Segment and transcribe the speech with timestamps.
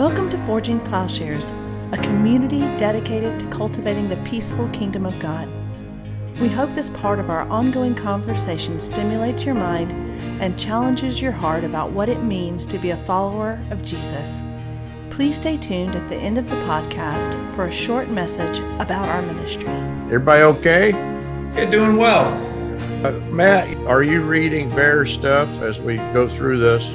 [0.00, 1.50] Welcome to Forging Plowshares,
[1.92, 5.46] a community dedicated to cultivating the peaceful kingdom of God.
[6.40, 9.92] We hope this part of our ongoing conversation stimulates your mind
[10.40, 14.40] and challenges your heart about what it means to be a follower of Jesus.
[15.10, 19.20] Please stay tuned at the end of the podcast for a short message about our
[19.20, 19.68] ministry.
[20.06, 20.90] Everybody okay?
[20.92, 22.28] Yeah, doing well.
[23.04, 26.88] Uh, Matt, are you reading Behr stuff as we go through this?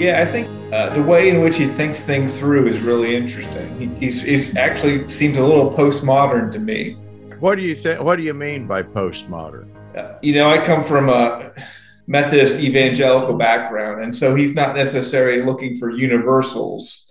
[0.00, 3.78] Yeah, I think uh, the way in which he thinks things through is really interesting.
[3.78, 6.92] He, he's, he's actually seems a little postmodern to me.
[7.40, 8.02] What do you think?
[8.02, 9.68] What do you mean by postmodern?
[9.96, 11.52] Uh, you know, I come from a
[12.06, 17.10] Methodist evangelical background, and so he's not necessarily looking for universals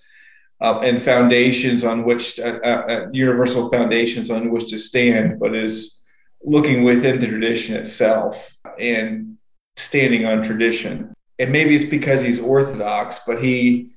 [0.61, 5.55] uh, and foundations on which uh, uh, uh, universal foundations on which to stand, but
[5.55, 6.01] is
[6.43, 9.37] looking within the tradition itself and
[9.75, 11.13] standing on tradition.
[11.39, 13.91] And maybe it's because he's Orthodox, but he,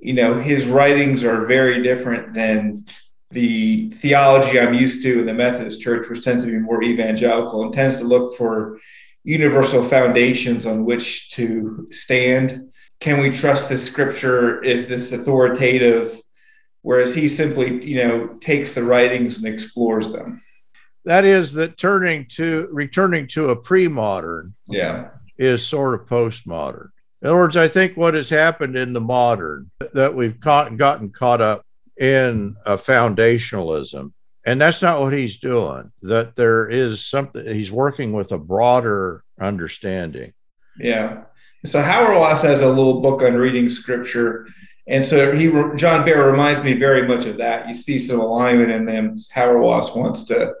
[0.00, 2.84] you know, his writings are very different than
[3.30, 7.64] the theology I'm used to in the Methodist Church, which tends to be more evangelical
[7.64, 8.78] and tends to look for
[9.24, 12.70] universal foundations on which to stand.
[13.00, 14.62] Can we trust the scripture?
[14.62, 16.20] Is this authoritative?
[16.82, 20.42] Whereas he simply, you know, takes the writings and explores them.
[21.06, 25.08] That is that turning to returning to a pre-modern Yeah.
[25.38, 26.90] Is sort of postmodern.
[27.22, 31.10] In other words, I think what has happened in the modern that we've caught, gotten
[31.10, 31.64] caught up
[31.98, 34.12] in a foundationalism,
[34.44, 35.90] and that's not what he's doing.
[36.02, 40.34] That there is something he's working with a broader understanding.
[40.78, 41.22] Yeah.
[41.64, 44.46] So Hauerwas has a little book on reading scripture.
[44.86, 47.66] And so he, John Behr reminds me very much of that.
[47.68, 49.16] You see some alignment in them.
[49.34, 50.52] Hauerwas wants to,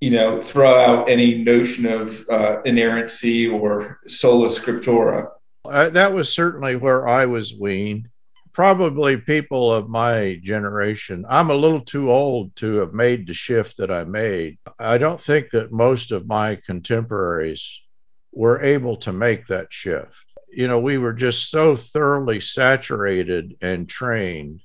[0.00, 5.30] you know, throw out any notion of uh, inerrancy or sola scriptura.
[5.64, 8.08] Uh, that was certainly where I was weaned.
[8.52, 11.26] Probably people of my generation.
[11.28, 14.58] I'm a little too old to have made the shift that I made.
[14.78, 17.80] I don't think that most of my contemporaries
[18.32, 20.12] were able to make that shift.
[20.48, 24.62] You know, we were just so thoroughly saturated and trained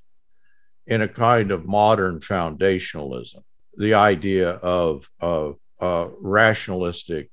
[0.86, 3.42] in a kind of modern foundationalism,
[3.76, 7.30] the idea of, of a rationalistic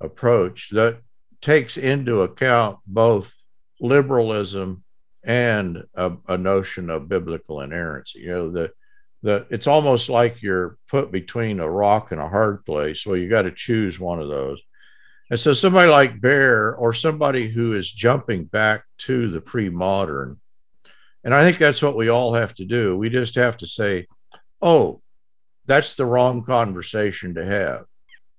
[0.00, 1.00] approach that
[1.40, 3.34] takes into account both
[3.80, 4.84] liberalism
[5.24, 8.20] and a, a, notion of biblical inerrancy.
[8.20, 8.70] You know, the
[9.22, 13.04] the it's almost like you're put between a rock and a hard place.
[13.04, 14.60] Well, you got to choose one of those.
[15.30, 20.40] And so somebody like Behr or somebody who is jumping back to the pre-modern,
[21.24, 22.96] and I think that's what we all have to do.
[22.96, 24.06] We just have to say,
[24.62, 25.02] oh,
[25.68, 27.84] that's the wrong conversation to have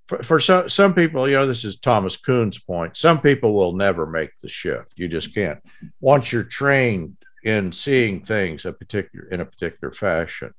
[0.09, 2.97] for, for some, some people, you know, this is Thomas Kuhn's point.
[2.97, 4.93] Some people will never make the shift.
[4.95, 5.59] You just can't.
[6.01, 10.51] Once you're trained in seeing things a particular in a particular fashion,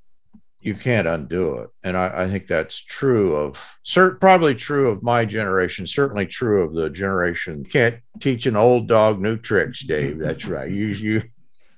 [0.60, 1.70] you can't undo it.
[1.82, 6.62] And I, I think that's true of cert, probably true of my generation, certainly true
[6.62, 7.64] of the generation.
[7.64, 10.20] You can't teach an old dog new tricks, Dave.
[10.20, 10.70] That's right.
[10.70, 11.22] You you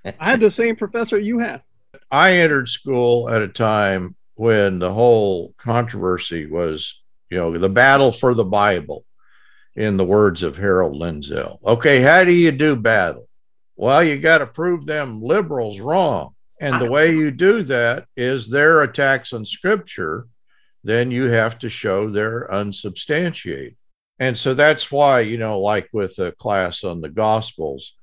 [0.21, 1.63] I had the same professor you had.
[2.11, 8.12] I entered school at a time when the whole controversy was you know, the battle
[8.12, 9.06] for the Bible,
[9.75, 11.59] in the words of Harold Lindsell.
[11.65, 13.26] Okay, how do you do battle?
[13.75, 16.34] Well, you got to prove them liberals wrong.
[16.60, 20.26] And the way you do that is their attacks on scripture,
[20.84, 23.76] then you have to show they're unsubstantiated.
[24.20, 27.94] And so that's why, you know, like with a class on the Gospels,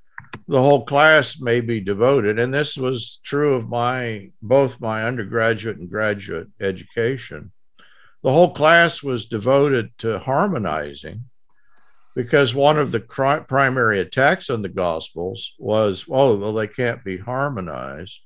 [0.50, 2.40] the whole class may be devoted.
[2.40, 7.52] And this was true of my both my undergraduate and graduate education.
[8.24, 11.26] The whole class was devoted to harmonizing
[12.16, 17.04] because one of the cri- primary attacks on the gospels was oh well they can't
[17.04, 18.20] be harmonized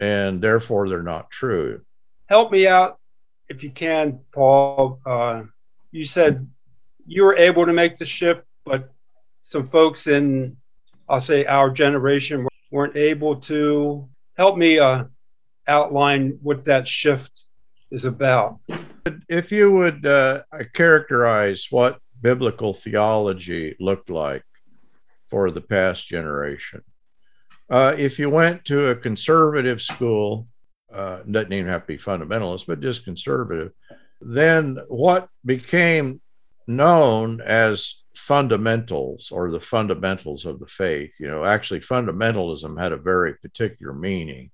[0.00, 1.82] and therefore they're not true.
[2.28, 3.00] Help me out
[3.48, 5.00] if you can paul.
[5.04, 5.42] Uh,
[5.90, 6.48] you said
[7.04, 8.90] you were able to make the shift but
[9.42, 10.56] some folks in
[11.08, 14.08] i'll say our generation weren't able to.
[14.36, 15.04] Help me uh,
[15.68, 17.44] outline what that shift
[17.92, 18.58] is about.
[19.28, 20.42] If you would uh,
[20.74, 24.42] characterize what biblical theology looked like
[25.30, 26.82] for the past generation,
[27.70, 30.48] uh, if you went to a conservative school,
[30.92, 33.72] uh, doesn't even have to be fundamentalist, but just conservative,
[34.20, 36.20] then what became
[36.66, 42.96] known as fundamentals or the fundamentals of the faith, you know, actually fundamentalism had a
[42.96, 44.50] very particular meaning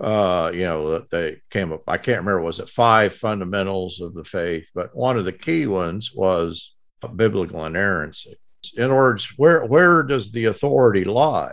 [0.00, 1.82] uh, you know, that they came up.
[1.86, 4.70] I can't remember, was it five fundamentals of the faith?
[4.74, 6.74] But one of the key ones was
[7.16, 8.38] biblical inerrancy.
[8.76, 11.52] In other words, where, where does the authority lie?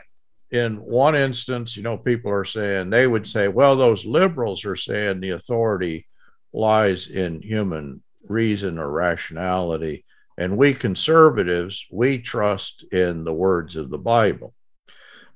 [0.52, 4.76] in one instance, you know, people are saying they would say, well, those liberals are
[4.76, 6.08] saying the authority
[6.54, 10.06] lies in human reason or rationality.
[10.38, 14.54] And we conservatives, we trust in the words of the Bible.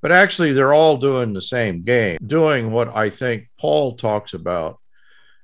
[0.01, 4.79] But actually, they're all doing the same game, doing what I think Paul talks about,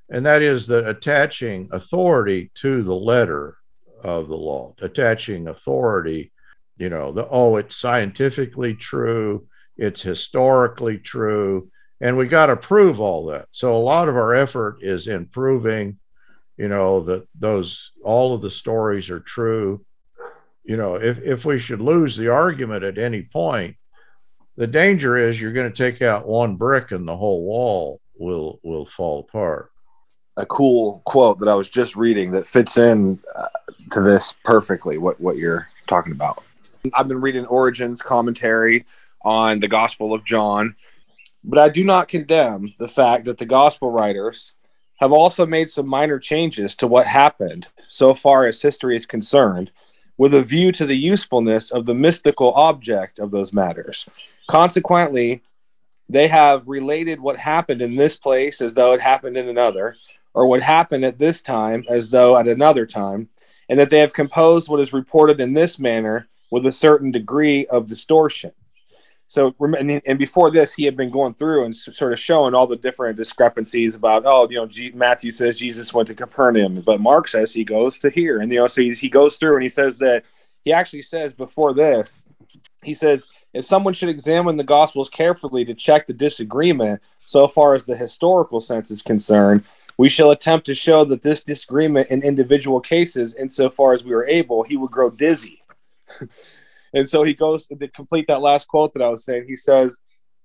[0.09, 3.57] and that is that attaching authority to the letter
[4.04, 6.31] of the law, attaching authority,
[6.77, 11.69] you know, the oh, it's scientifically true, it's historically true,
[12.01, 13.48] and we got to prove all that.
[13.51, 16.00] So a lot of our effort is in proving,
[16.57, 19.86] you know, that those all of the stories are true.
[20.63, 23.77] You know, if if we should lose the argument at any point,
[24.56, 28.59] the danger is you're going to take out one brick and the whole wall will
[28.63, 29.71] will fall apart
[30.38, 33.48] a cool quote that I was just reading that fits in uh,
[33.92, 34.98] to this perfectly.
[34.98, 36.44] What what you're talking about.
[36.94, 38.86] I've been reading Origen's commentary
[39.24, 40.75] on the Gospel of John,
[41.44, 44.53] but I do not condemn the fact that the Gospel writers
[44.99, 49.71] have also made some minor changes to what happened so far as history is concerned,
[50.17, 54.09] with a view to the usefulness of the mystical object of those matters.
[54.47, 55.41] Consequently,
[56.09, 59.95] they have related what happened in this place as though it happened in another,
[60.33, 63.29] or what happened at this time as though at another time,
[63.69, 67.65] and that they have composed what is reported in this manner with a certain degree
[67.67, 68.51] of distortion.
[69.29, 72.77] So, and, before this, he had been going through and sort of showing all the
[72.77, 77.27] different discrepancies about, oh, you know, G- Matthew says Jesus went to Capernaum, but Mark
[77.27, 78.39] says he goes to here.
[78.39, 80.24] And, you know, so he goes through and he says that
[80.63, 82.25] he actually says before this,
[82.83, 87.74] he says, if someone should examine the Gospels carefully to check the disagreement so far
[87.74, 89.63] as the historical sense is concerned,
[89.97, 94.25] we shall attempt to show that this disagreement in individual cases, insofar as we are
[94.25, 95.62] able, he would grow dizzy.
[96.94, 99.45] and so he goes to complete that last quote that I was saying.
[99.48, 100.00] He says,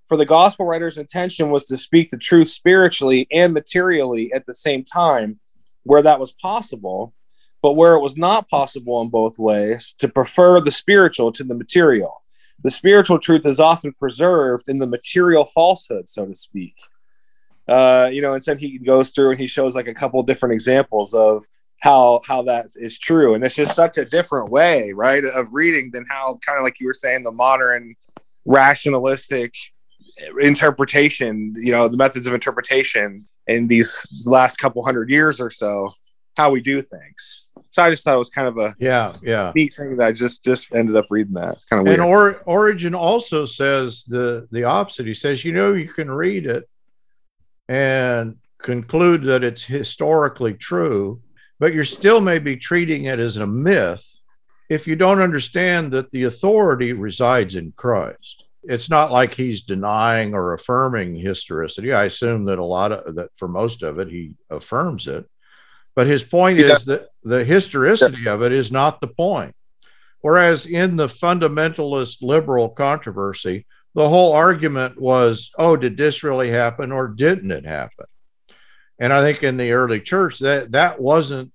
[0.07, 4.55] For the gospel writer's intention was to speak the truth spiritually and materially at the
[4.55, 5.39] same time,
[5.83, 7.13] where that was possible,
[7.61, 11.55] but where it was not possible in both ways, to prefer the spiritual to the
[11.55, 12.23] material.
[12.63, 16.75] The spiritual truth is often preserved in the material falsehood, so to speak
[17.67, 20.53] uh, you know, and then he goes through and he shows like a couple different
[20.53, 21.45] examples of
[21.83, 25.91] how how that is true, and it's just such a different way, right, of reading
[25.91, 27.95] than how kind of like you were saying the modern
[28.45, 29.53] rationalistic
[30.39, 35.91] interpretation, you know, the methods of interpretation in these last couple hundred years or so,
[36.37, 37.47] how we do things.
[37.71, 40.11] So I just thought it was kind of a yeah, yeah, neat thing that I
[40.13, 41.99] just just ended up reading that kind of weird.
[41.99, 45.05] And or, Origen also says the the opposite.
[45.05, 46.63] He says, you know, you can read it
[47.67, 51.19] and conclude that it's historically true,
[51.59, 54.05] but you're still maybe treating it as a myth
[54.69, 58.43] if you don't understand that the authority resides in Christ.
[58.63, 61.91] It's not like he's denying or affirming historicity.
[61.91, 65.25] I assume that a lot of that for most of it, he affirms it.
[65.95, 66.73] But his point yeah.
[66.73, 68.33] is that the historicity yeah.
[68.33, 69.53] of it is not the point.
[70.21, 76.91] Whereas in the fundamentalist liberal controversy, the whole argument was, oh, did this really happen
[76.91, 78.05] or didn't it happen?
[78.99, 81.51] And I think in the early church that that wasn't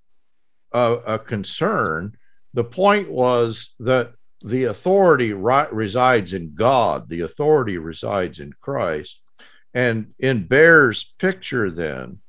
[0.73, 2.17] a, a concern.
[2.55, 4.12] The point was that
[4.44, 7.08] the authority ri- resides in God.
[7.08, 9.21] The authority resides in Christ.
[9.75, 12.21] And in Behr's picture, then,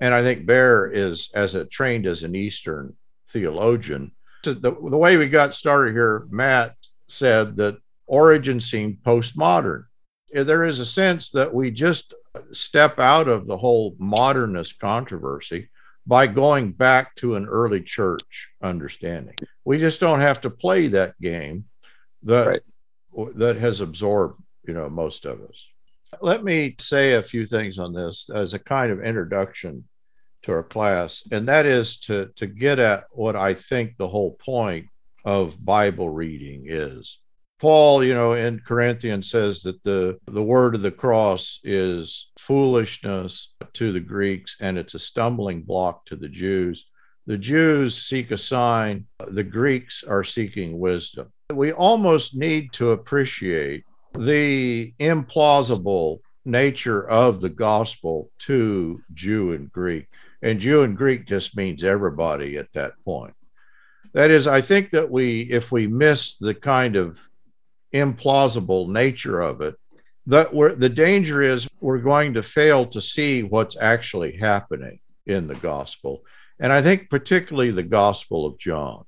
[0.00, 2.96] and I think Bear is as a trained as an Eastern
[3.28, 4.12] theologian.
[4.44, 6.76] So the, the way we got started here, Matt
[7.08, 9.84] said that Origen seemed postmodern.
[10.32, 12.14] There is a sense that we just
[12.52, 15.68] step out of the whole modernist controversy
[16.06, 19.34] by going back to an early church understanding.
[19.64, 21.66] We just don't have to play that game
[22.22, 23.36] that right.
[23.36, 25.66] that has absorbed, you know, most of us.
[26.22, 29.84] Let me say a few things on this as a kind of introduction
[30.44, 34.32] to our class, and that is to to get at what I think the whole
[34.32, 34.86] point
[35.24, 37.18] of Bible reading is.
[37.58, 43.52] Paul, you know, in Corinthians says that the, the word of the cross is foolishness
[43.74, 46.86] to the Greeks and it's a stumbling block to the Jews.
[47.26, 51.32] The Jews seek a sign, the Greeks are seeking wisdom.
[51.52, 53.84] We almost need to appreciate
[54.14, 60.06] the implausible nature of the gospel to Jew and Greek.
[60.42, 63.34] And Jew and Greek just means everybody at that point.
[64.14, 67.18] That is, I think that we, if we miss the kind of
[67.94, 69.74] implausible nature of it
[70.26, 75.46] that we're, the danger is we're going to fail to see what's actually happening in
[75.46, 76.22] the gospel
[76.60, 79.04] and i think particularly the gospel of john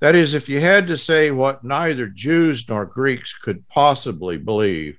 [0.00, 4.98] That is, if you had to say what neither Jews nor Greeks could possibly believe,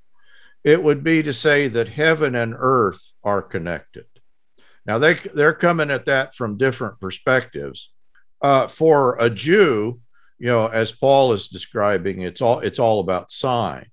[0.63, 4.05] it would be to say that heaven and earth are connected.
[4.85, 7.89] Now they they're coming at that from different perspectives.
[8.41, 10.01] Uh, for a Jew,
[10.41, 13.87] you know, as Paul is describing, it's all it's all about signs.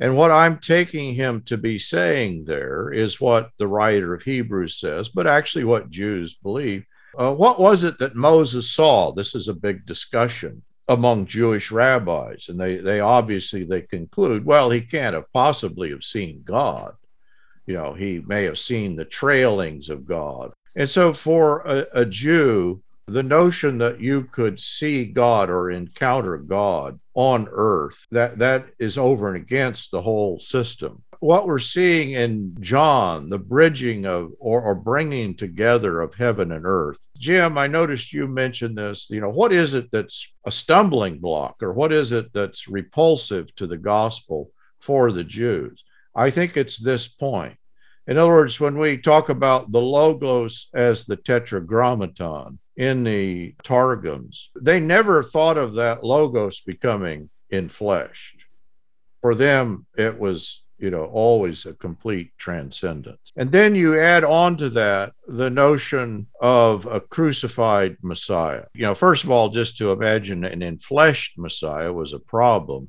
[0.00, 4.78] And what I'm taking him to be saying there is what the writer of Hebrews
[4.78, 6.84] says, but actually what Jews believe.
[7.18, 9.12] Uh, what was it that Moses saw?
[9.12, 14.70] This is a big discussion among Jewish rabbis, and they they obviously they conclude, well,
[14.70, 16.94] he can't have possibly have seen God
[17.68, 20.54] you know, he may have seen the trailings of God.
[20.74, 26.36] And so for a, a Jew, the notion that you could see God or encounter
[26.36, 31.02] God on earth, that, that is over and against the whole system.
[31.20, 36.64] What we're seeing in John, the bridging of or, or bringing together of heaven and
[36.64, 36.98] earth.
[37.18, 39.10] Jim, I noticed you mentioned this.
[39.10, 43.52] You know, what is it that's a stumbling block or what is it that's repulsive
[43.56, 45.82] to the gospel for the Jews?
[46.14, 47.56] I think it's this point.
[48.06, 54.48] In other words, when we talk about the logos as the tetragrammaton in the Targums,
[54.58, 58.38] they never thought of that logos becoming infleshed.
[59.20, 63.32] For them, it was, you know, always a complete transcendence.
[63.36, 68.64] And then you add on to that the notion of a crucified Messiah.
[68.74, 72.88] You know, first of all, just to imagine an infleshed Messiah was a problem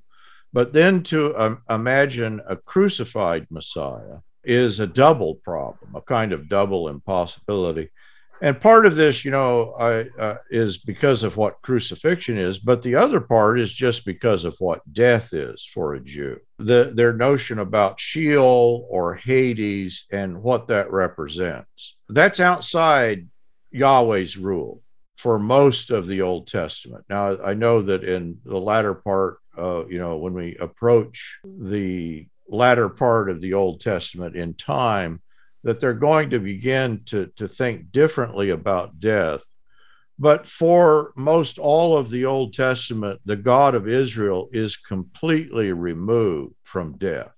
[0.52, 6.50] but then to um, imagine a crucified Messiah is a double problem, a kind of
[6.50, 7.90] double impossibility.
[8.42, 12.82] And part of this, you know, I, uh, is because of what crucifixion is, but
[12.82, 16.40] the other part is just because of what death is for a Jew.
[16.58, 21.98] The, their notion about Sheol or Hades and what that represents.
[22.08, 23.28] That's outside
[23.72, 24.82] Yahweh's rule
[25.18, 27.04] for most of the Old Testament.
[27.10, 32.28] Now, I know that in the latter part uh, you know, when we approach the
[32.48, 35.22] latter part of the Old Testament in time,
[35.64, 39.44] that they're going to begin to, to think differently about death.
[40.18, 46.56] But for most all of the Old Testament, the God of Israel is completely removed
[46.64, 47.36] from death.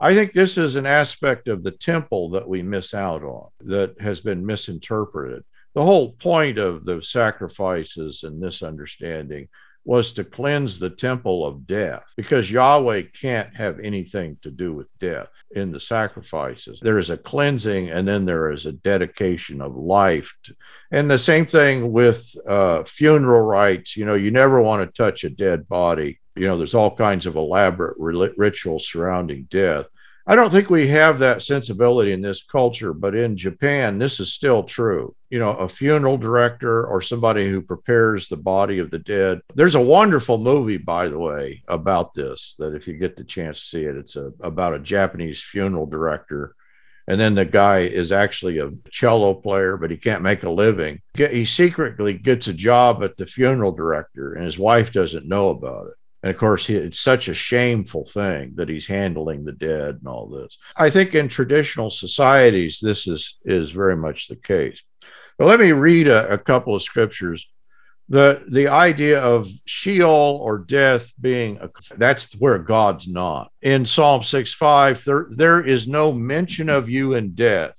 [0.00, 4.00] I think this is an aspect of the temple that we miss out on that
[4.00, 5.42] has been misinterpreted.
[5.74, 9.48] The whole point of the sacrifices and this understanding
[9.88, 14.86] was to cleanse the temple of death because Yahweh can't have anything to do with
[14.98, 16.78] death in the sacrifices.
[16.82, 20.30] There is a cleansing and then there is a dedication of life.
[20.44, 20.54] To,
[20.90, 23.96] and the same thing with uh, funeral rites.
[23.96, 26.20] You know, you never want to touch a dead body.
[26.36, 27.96] You know, there's all kinds of elaborate
[28.36, 29.86] rituals surrounding death.
[30.30, 34.30] I don't think we have that sensibility in this culture, but in Japan, this is
[34.30, 35.16] still true.
[35.30, 39.40] You know, a funeral director or somebody who prepares the body of the dead.
[39.54, 43.58] There's a wonderful movie, by the way, about this that if you get the chance
[43.58, 46.54] to see it, it's a, about a Japanese funeral director.
[47.06, 51.00] And then the guy is actually a cello player, but he can't make a living.
[51.14, 55.86] He secretly gets a job at the funeral director, and his wife doesn't know about
[55.86, 55.94] it.
[56.22, 60.26] And of course, it's such a shameful thing that he's handling the dead and all
[60.26, 60.58] this.
[60.76, 64.82] I think in traditional societies, this is, is very much the case.
[65.38, 67.48] But let me read a, a couple of scriptures.
[68.08, 73.52] The, the idea of Sheol or death being a, that's where God's not.
[73.62, 77.76] In Psalm 6 5, there, there is no mention of you in death.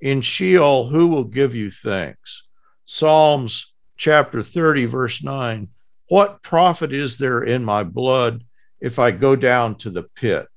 [0.00, 2.44] In Sheol, who will give you thanks?
[2.86, 5.68] Psalms chapter 30, verse 9
[6.08, 8.44] what profit is there in my blood
[8.80, 10.48] if I go down to the pit?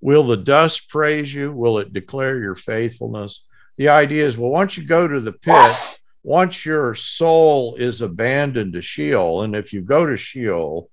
[0.00, 1.52] Will the dust praise you?
[1.52, 3.44] Will it declare your faithfulness?
[3.76, 8.72] The idea is well, once you go to the pit, once your soul is abandoned
[8.72, 10.90] to Sheol, and if you go to Sheol,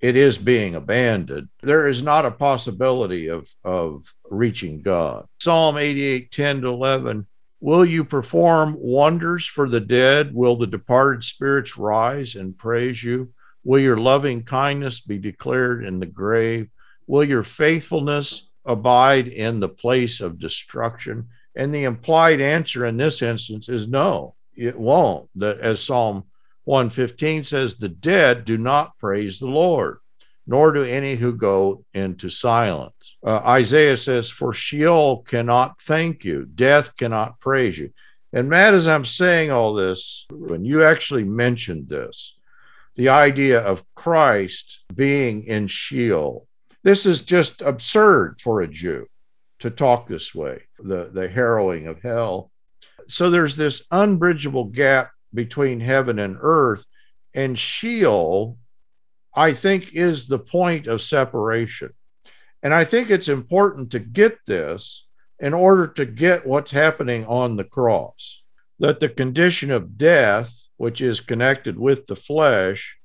[0.00, 1.48] it is being abandoned.
[1.62, 5.26] There is not a possibility of, of reaching God.
[5.40, 7.26] Psalm 88, 10 to 11
[7.66, 10.32] Will you perform wonders for the dead?
[10.32, 13.32] Will the departed spirits rise and praise you?
[13.64, 16.68] Will your loving kindness be declared in the grave?
[17.08, 21.26] Will your faithfulness abide in the place of destruction?
[21.56, 25.28] And the implied answer in this instance is no, it won't.
[25.34, 26.22] That as Psalm
[26.66, 29.98] 115 says, the dead do not praise the Lord
[30.46, 33.16] nor do any who go into silence.
[33.24, 37.92] Uh, Isaiah says, For Sheol cannot thank you, death cannot praise you.
[38.32, 42.36] And Matt, as I'm saying all this, when you actually mentioned this,
[42.94, 46.46] the idea of Christ being in Sheol,
[46.82, 49.06] this is just absurd for a Jew
[49.60, 52.50] to talk this way, the, the harrowing of hell.
[53.08, 56.84] So there's this unbridgeable gap between heaven and earth
[57.34, 58.56] And Sheol,
[59.36, 61.90] I think, is the point of separation.
[62.62, 65.06] And I think it's important to get this
[65.38, 68.42] in order to get what's happening on the cross
[68.78, 72.96] that the condition of death, which is connected with the flesh,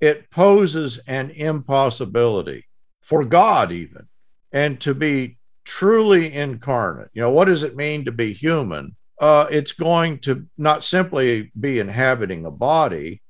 [0.00, 2.66] it poses an impossibility
[3.02, 4.06] for God, even,
[4.52, 7.08] and to be truly incarnate.
[7.14, 8.96] You know, what does it mean to be human?
[9.20, 13.22] Uh, it's going to not simply be inhabiting a body,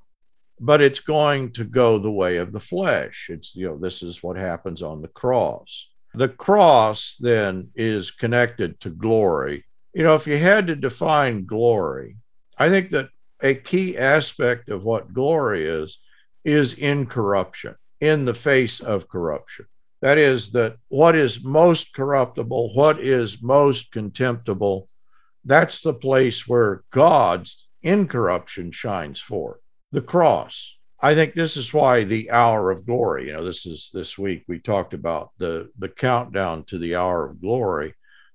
[0.61, 3.28] but it's going to go the way of the flesh.
[3.30, 5.88] It's, you know, this is what happens on the cross.
[6.14, 9.64] The cross then is connected to glory.
[9.92, 12.16] You know, if you had to define glory,
[12.56, 13.08] I think that
[13.42, 15.99] a key aspect of what glory is
[16.44, 19.66] is incorruption in the face of corruption.
[20.02, 24.88] That is, that what is most corruptible, what is most contemptible,
[25.44, 29.61] that's the place where God's incorruption shines forth.
[29.94, 30.76] The cross.
[31.00, 34.44] I think this is why the hour of glory, you know, this is this week
[34.48, 37.94] we talked about the the countdown to the hour of glory,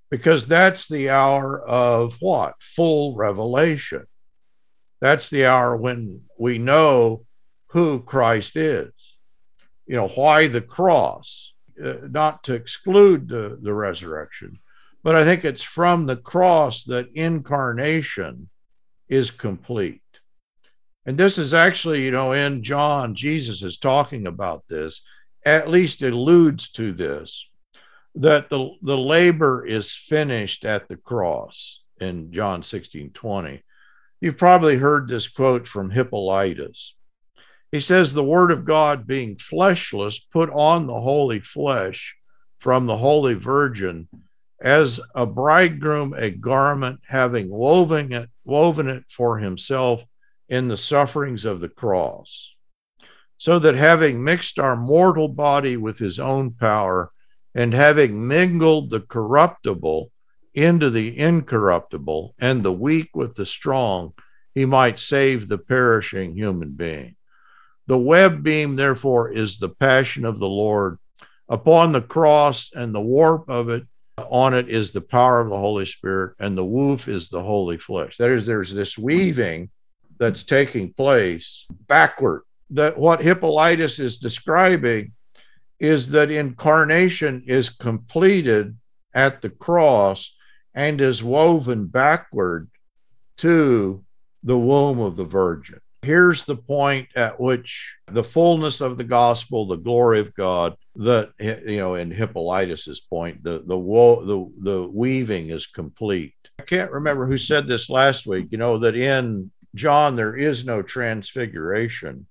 [0.09, 2.53] because that's the hour of what?
[2.59, 4.05] Full revelation.
[5.01, 7.25] That's the hour when we know
[7.73, 8.93] who Christ is.
[9.85, 11.53] You know, why the cross?
[11.83, 14.59] uh, not to exclude the, the resurrection,
[15.03, 18.49] but I think it's from the cross that incarnation
[19.07, 20.01] is complete.
[21.05, 25.01] And this is actually, you know, in John, Jesus is talking about this,
[25.45, 27.49] at least alludes to this,
[28.15, 33.63] that the, the labor is finished at the cross in John 16 20.
[34.21, 36.95] You've probably heard this quote from Hippolytus.
[37.71, 42.15] He says, The word of God being fleshless put on the holy flesh
[42.59, 44.09] from the holy virgin
[44.61, 50.03] as a bridegroom a garment, having woven it, woven it for himself
[50.49, 52.55] in the sufferings of the cross,
[53.37, 57.11] so that having mixed our mortal body with his own power,
[57.55, 60.11] and having mingled the corruptible
[60.53, 64.13] into the incorruptible, and the weak with the strong,
[64.53, 67.15] he might save the perishing human being.
[67.87, 70.99] The web beam, therefore, is the passion of the Lord.
[71.47, 73.83] Upon the cross and the warp of it,
[74.17, 77.77] on it is the power of the Holy Spirit, and the woof is the holy
[77.77, 78.17] flesh.
[78.17, 79.69] That is, there's this weaving
[80.19, 82.43] that's taking place backward.
[82.71, 85.13] That what Hippolytus is describing
[85.79, 88.77] is that incarnation is completed
[89.13, 90.35] at the cross
[90.75, 92.69] and is woven backward
[93.37, 94.03] to
[94.43, 95.79] the womb of the Virgin.
[96.01, 101.31] Here's the point at which the fullness of the gospel, the glory of God, that
[101.39, 106.33] you know, in Hippolytus's point, the the wo- the the weaving is complete.
[106.57, 108.47] I can't remember who said this last week.
[108.51, 112.27] You know that in John there is no transfiguration,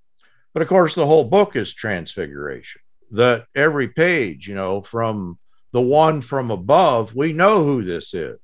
[0.52, 2.82] but of course the whole book is transfiguration.
[3.12, 5.38] That every page, you know, from
[5.72, 8.38] the one from above, we know who this is.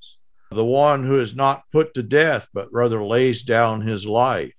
[0.51, 4.55] The one who is not put to death, but rather lays down his life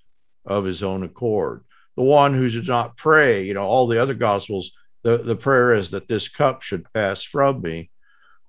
[0.46, 1.64] of his own accord.
[1.96, 5.74] The one who does not pray, you know, all the other gospels, the, the prayer
[5.74, 7.90] is that this cup should pass from me.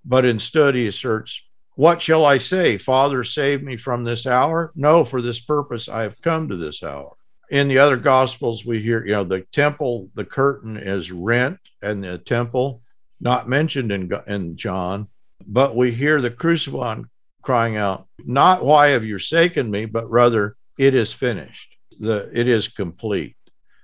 [0.05, 1.43] But instead, he asserts,
[1.77, 2.79] What shall I say?
[2.79, 4.73] Father, save me from this hour?
[4.75, 7.15] No, for this purpose I have come to this hour.
[7.51, 12.03] In the other gospels, we hear, you know, the temple, the curtain is rent, and
[12.03, 12.83] the temple,
[13.21, 15.07] not mentioned in, in John,
[15.47, 17.09] but we hear the crucifixion
[17.43, 22.49] crying out, Not why have you forsaken me, but rather, it is finished the it
[22.49, 23.37] is complete.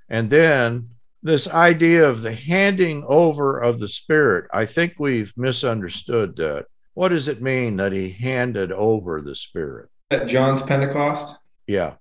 [0.08, 0.90] And then
[1.22, 6.66] this idea of the handing over of the spirit, I think we've misunderstood that.
[6.94, 9.88] What does it mean that he handed over the spirit?
[10.10, 11.38] At John's Pentecost?
[11.66, 11.94] Yeah.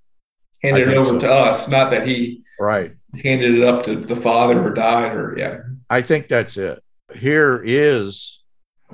[0.63, 1.19] Handed it over so.
[1.19, 5.35] to us, not that he right handed it up to the Father or died or
[5.37, 5.59] yeah.
[5.89, 6.81] I think that's it.
[7.13, 8.41] Here is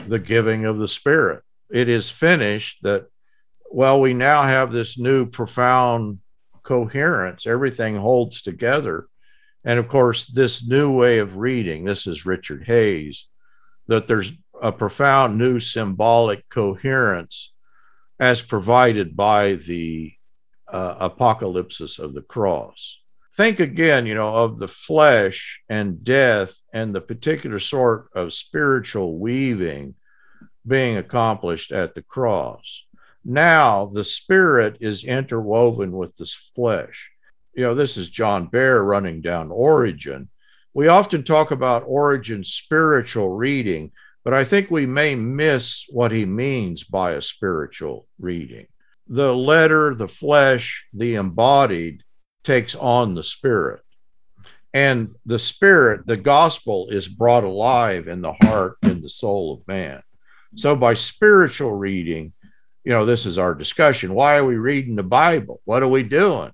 [0.07, 1.43] the giving of the Spirit.
[1.69, 3.07] It is finished that
[3.69, 6.19] well, we now have this new profound
[6.63, 9.07] coherence, everything holds together.
[9.65, 13.27] And of course, this new way of reading, this is Richard Hays,
[13.88, 14.31] that there's
[14.62, 17.54] a profound new symbolic coherence
[18.20, 20.13] as provided by the
[20.67, 23.00] uh, apocalypsis of the cross.
[23.36, 29.20] Think again, you know, of the flesh and death and the particular sort of spiritual
[29.20, 29.96] weaving
[30.65, 32.88] being accomplished at the cross
[33.28, 37.12] now the spirit is interwoven with the flesh.
[37.54, 40.30] You know, this is John Behr running down Origen.
[40.74, 43.91] We often talk about Origen's spiritual reading,
[44.27, 48.67] but I think we may miss what he means by a spiritual reading.
[49.07, 52.03] The letter, the flesh, the embodied
[52.43, 53.79] takes on the spirit.
[54.73, 59.65] And the spirit, the gospel, is brought alive in the heart and the soul of
[59.65, 60.03] man.
[60.57, 62.33] So by spiritual reading,
[62.83, 64.13] you know, this is our discussion.
[64.13, 65.61] Why are we reading the Bible?
[65.63, 66.51] What are we doing?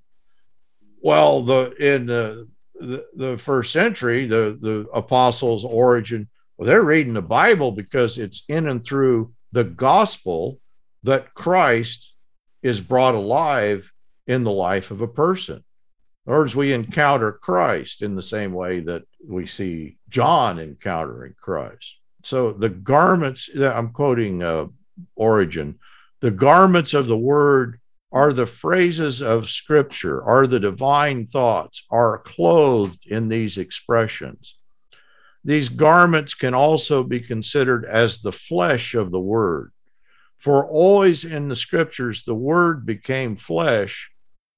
[1.01, 7.13] Well, the in the the, the first century, the the apostles' Origen, well, they're reading
[7.13, 10.59] the Bible because it's in and through the gospel
[11.03, 12.13] that Christ
[12.61, 13.91] is brought alive
[14.27, 15.63] in the life of a person.
[16.25, 21.35] In other words, we encounter Christ in the same way that we see John encountering
[21.39, 21.99] Christ.
[22.23, 24.67] So the garments, I'm quoting uh,
[25.15, 25.79] Origen,
[26.21, 27.81] the garments of the word
[28.13, 34.55] are the phrases of scripture, are the divine thoughts, are clothed in these expressions.
[35.43, 39.71] These garments can also be considered as the flesh of the word.
[40.39, 44.11] For always in the scriptures, the word became flesh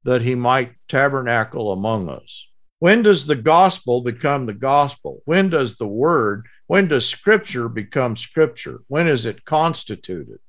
[0.03, 2.47] that he might tabernacle among us.
[2.79, 5.21] When does the gospel become the gospel?
[5.25, 8.81] When does the word, when does scripture become scripture?
[8.87, 10.39] When is it constituted?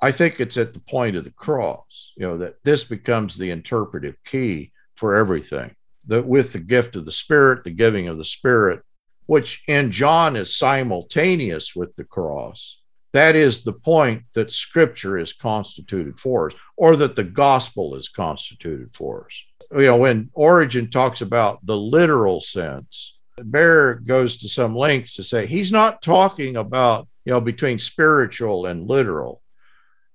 [0.00, 3.50] I think it's at the point of the cross, you know, that this becomes the
[3.50, 5.74] interpretive key for everything.
[6.06, 8.82] That with the gift of the Spirit, the giving of the Spirit,
[9.26, 12.78] which in John is simultaneous with the cross,
[13.12, 18.08] that is the point that Scripture is constituted for us, or that the gospel is
[18.08, 19.44] constituted for us.
[19.72, 25.22] You know, when Origen talks about the literal sense, Behr goes to some lengths to
[25.22, 29.42] say he's not talking about, you know, between spiritual and literal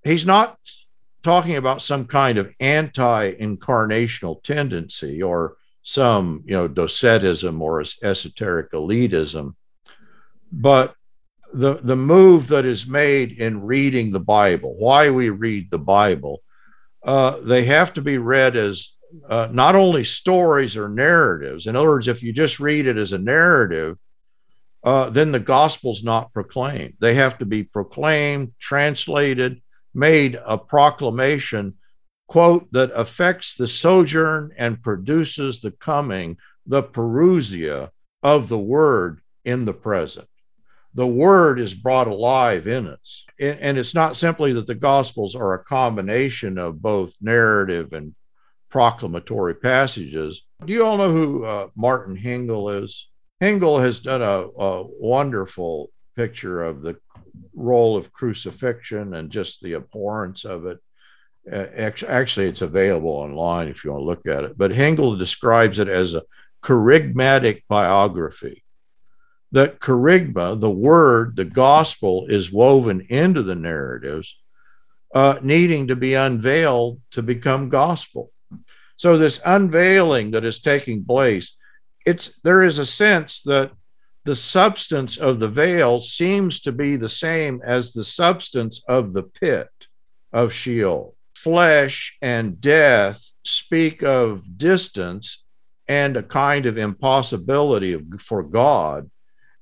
[0.03, 0.57] he's not
[1.23, 5.57] talking about some kind of anti-incarnational tendency or
[5.89, 9.55] some you know docetism or esoteric elitism.
[10.51, 10.93] But
[11.51, 16.43] the the move that is made in reading the bible why we read the bible
[17.03, 18.93] uh, they have to be read as
[19.27, 21.65] uh, not only stories or narratives.
[21.65, 23.97] In other words if you just read it as a narrative
[24.83, 26.93] uh, then the gospel's not proclaimed.
[26.99, 29.61] They have to be proclaimed translated
[29.95, 31.78] made a proclamation,
[32.29, 37.89] quote, that affects the sojourn and produces the coming, the parousia
[38.21, 40.27] of the word in the present.
[40.93, 43.25] The word is brought alive in us.
[43.39, 48.15] And it's not simply that the gospels are a combination of both narrative and
[48.69, 50.43] proclamatory passages.
[50.63, 53.07] Do you all know who uh, Martin Hengel is?
[53.41, 56.95] Hengel has done a, a wonderful picture of the
[57.55, 60.77] role of crucifixion and just the abhorrence of it.
[61.51, 61.65] Uh,
[62.07, 64.57] actually, it's available online if you want to look at it.
[64.57, 66.23] But Hengel describes it as a
[66.63, 68.63] kerygmatic biography.
[69.51, 74.37] That kerygma, the word, the gospel, is woven into the narratives,
[75.15, 78.31] uh, needing to be unveiled to become gospel.
[78.97, 81.55] So this unveiling that is taking place,
[82.05, 83.71] it's there is a sense that
[84.25, 89.23] the substance of the veil seems to be the same as the substance of the
[89.23, 89.69] pit
[90.31, 91.15] of Sheol.
[91.43, 95.43] Flesh and death speak of distance
[95.87, 99.09] and a kind of impossibility of, for God,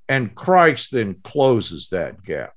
[0.09, 2.53] and Christ then closes that gap.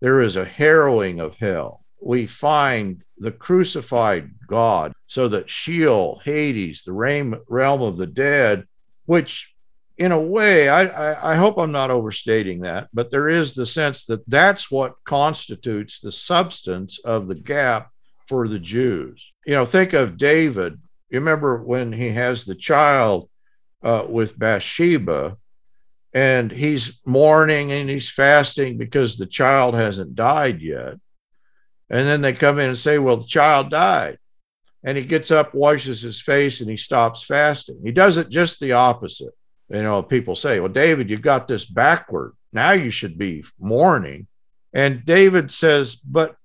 [0.00, 1.84] There is a harrowing of hell.
[2.00, 8.64] We find the crucified God so that Sheol, Hades, the realm of the dead,
[9.06, 9.54] which
[9.96, 14.06] in a way, I, I, hope I'm not overstating that, but there is the sense
[14.06, 17.92] that that's what constitutes the substance of the gap
[18.26, 19.32] for the Jews.
[19.46, 20.80] You know, think of David.
[21.10, 23.28] You remember when he has the child
[23.82, 25.36] uh, with Bathsheba,
[26.12, 30.94] and he's mourning and he's fasting because the child hasn't died yet.
[31.90, 34.18] And then they come in and say, Well, the child died.
[34.84, 37.80] And he gets up, washes his face, and he stops fasting.
[37.84, 39.34] He does it just the opposite
[39.68, 42.34] you know, people say, well, David, you got this backward.
[42.52, 44.26] Now you should be mourning.
[44.72, 46.36] And David says, but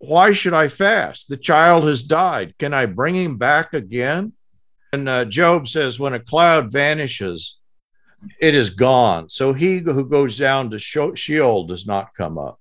[0.00, 1.28] why should I fast?
[1.28, 2.54] The child has died.
[2.58, 4.32] Can I bring him back again?
[4.92, 7.58] And uh, Job says, when a cloud vanishes,
[8.40, 9.28] it is gone.
[9.28, 12.58] So he who goes down to Sheol does not come up.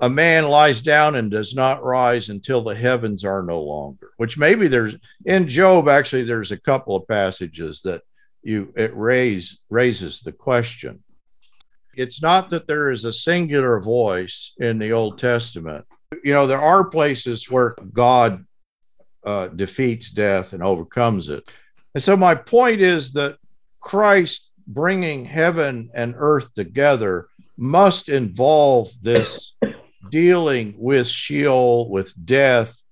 [0.00, 4.36] A man lies down and does not rise until the heavens are no longer, which
[4.36, 8.02] maybe there's in Job, actually, there's a couple of passages that
[8.42, 11.02] you it raise raises the question.
[11.94, 15.86] It's not that there is a singular voice in the Old Testament.
[16.24, 18.44] You know, there are places where God
[19.24, 21.48] uh, defeats death and overcomes it.
[21.94, 23.36] And so my point is that
[23.82, 29.52] Christ bringing heaven and earth together must involve this
[30.10, 32.82] dealing with Sheol, with death,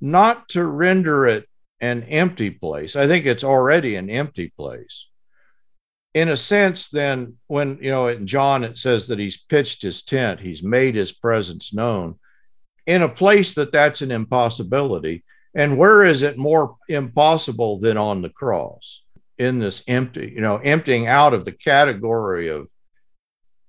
[0.00, 1.48] not to render it
[1.80, 2.96] an empty place.
[2.96, 5.06] I think it's already an empty place.
[6.14, 10.02] In a sense, then, when, you know, in John it says that he's pitched his
[10.02, 12.18] tent, he's made his presence known
[12.86, 15.24] in a place that that's an impossibility.
[15.54, 19.02] And where is it more impossible than on the cross?
[19.38, 22.68] In this empty, you know, emptying out of the category of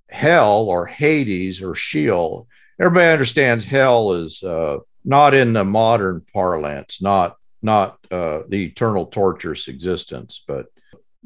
[0.09, 2.47] hell or Hades or Sheol.
[2.79, 9.07] Everybody understands hell is uh, not in the modern parlance, not not uh, the eternal
[9.07, 10.67] torturous existence, but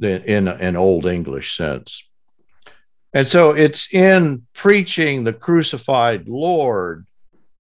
[0.01, 2.04] in an old English sense.
[3.13, 7.06] And so it's in preaching the crucified Lord.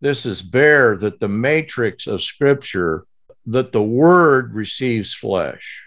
[0.01, 3.05] This is Behr that the matrix of Scripture,
[3.45, 5.83] that the Word receives flesh.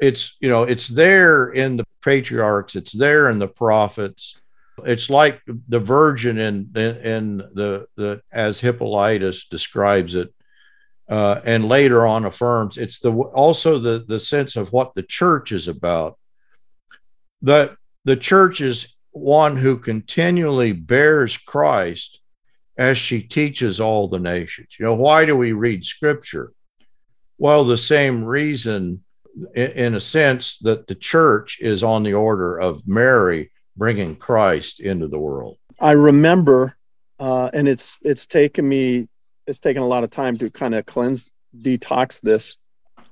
[0.00, 2.74] It's you know it's there in the patriarchs.
[2.74, 4.38] It's there in the prophets.
[4.86, 10.32] It's like the virgin in in, the the as Hippolytus describes it
[11.10, 15.50] uh, and later on affirms it's the also the the sense of what the church
[15.50, 16.16] is about
[17.42, 22.20] that the church is one who continually bears christ
[22.80, 26.52] as she teaches all the nations you know why do we read scripture
[27.38, 29.02] well the same reason
[29.54, 35.06] in a sense that the church is on the order of mary bringing christ into
[35.06, 36.76] the world i remember
[37.20, 39.06] uh, and it's it's taken me
[39.50, 42.54] it's taken a lot of time to kind of cleanse, detox this.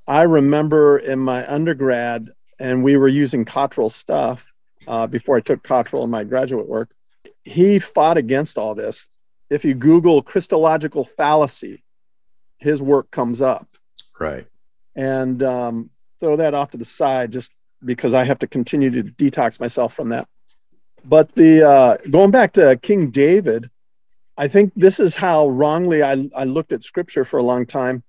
[0.06, 4.50] I remember in my undergrad, and we were using Cottrell stuff
[4.86, 6.90] uh, before I took Cottrell in my graduate work.
[7.44, 9.08] He fought against all this.
[9.50, 11.82] If you Google Christological fallacy,
[12.58, 13.66] his work comes up.
[14.18, 14.46] Right.
[14.94, 17.52] And um, throw that off to the side just
[17.84, 20.28] because I have to continue to detox myself from that.
[21.04, 23.70] But the uh, going back to King David,
[24.36, 28.02] I think this is how wrongly I, I looked at scripture for a long time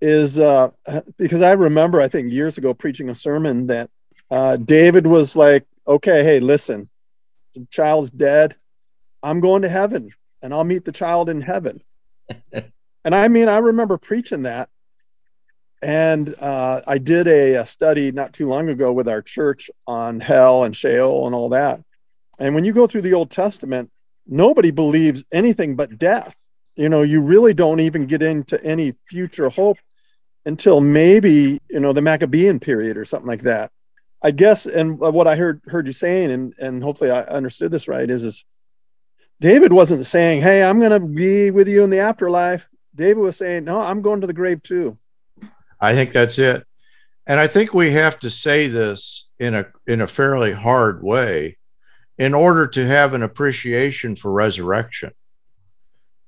[0.00, 0.70] is uh,
[1.18, 3.90] because I remember, I think years ago, preaching a sermon that
[4.30, 6.88] uh, David was like, okay, hey, listen,
[7.54, 8.56] the child's dead.
[9.22, 10.10] I'm going to heaven
[10.42, 11.82] and I'll meet the child in heaven.
[12.52, 14.68] and I mean, I remember preaching that.
[15.82, 20.20] And uh, I did a, a study not too long ago with our church on
[20.20, 21.80] hell and Sheol and all that.
[22.38, 23.90] And when you go through the Old Testament,
[24.26, 26.36] nobody believes anything but death.
[26.76, 29.76] You know, you really don't even get into any future hope
[30.46, 33.70] until maybe, you know, the Maccabean period or something like that.
[34.22, 37.88] I guess, and what I heard heard you saying, and and hopefully I understood this
[37.88, 38.44] right, is is
[39.42, 43.36] David wasn't saying, "Hey, I'm going to be with you in the afterlife." David was
[43.36, 44.96] saying, "No, I'm going to the grave too."
[45.80, 46.64] I think that's it,
[47.26, 51.58] and I think we have to say this in a in a fairly hard way
[52.18, 55.10] in order to have an appreciation for resurrection.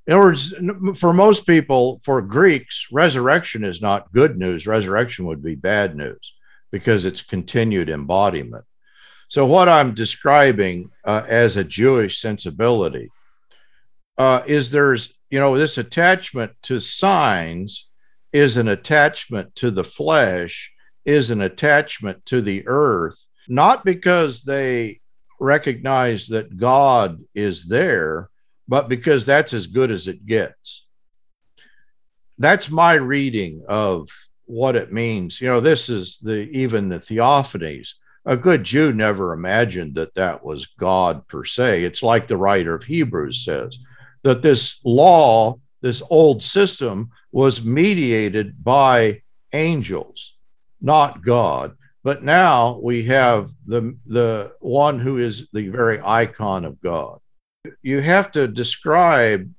[0.09, 0.53] In other words,
[0.99, 4.67] for most people, for Greeks, resurrection is not good news.
[4.67, 6.35] Resurrection would be bad news
[6.73, 8.65] because it's continued embodiment.
[9.35, 13.11] So, what I'm describing uh, as a Jewish sensibility
[14.17, 17.91] uh, is there's, you know, this attachment to signs
[18.33, 20.73] is an attachment to the flesh,
[21.05, 25.01] is an attachment to the earth, not because they
[25.41, 28.31] recognize that God is there,
[28.69, 30.87] but because that's as good as it gets.
[32.39, 34.11] That's my reading of
[34.45, 35.41] what it means.
[35.41, 37.95] You know, this is the even the theophanies.
[38.27, 41.85] A good Jew never imagined that that was God per se.
[41.85, 43.79] It's like the writer of Hebrews says
[44.23, 50.35] that this law, this old system, was mediated by angels,
[50.81, 51.77] not God.
[52.03, 57.19] But now we have the, the one who is the very icon of God.
[57.83, 59.51] You have to describe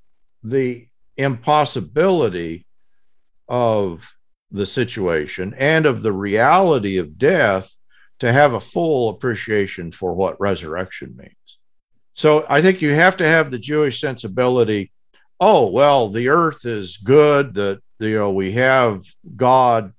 [0.44, 2.66] the impossibility
[3.48, 4.12] of
[4.52, 7.76] the situation and of the reality of death
[8.26, 11.32] to have a full appreciation for what resurrection means.
[12.14, 14.92] So I think you have to have the Jewish sensibility.
[15.40, 17.54] Oh well, the earth is good.
[17.56, 19.04] That you know we have
[19.36, 19.94] God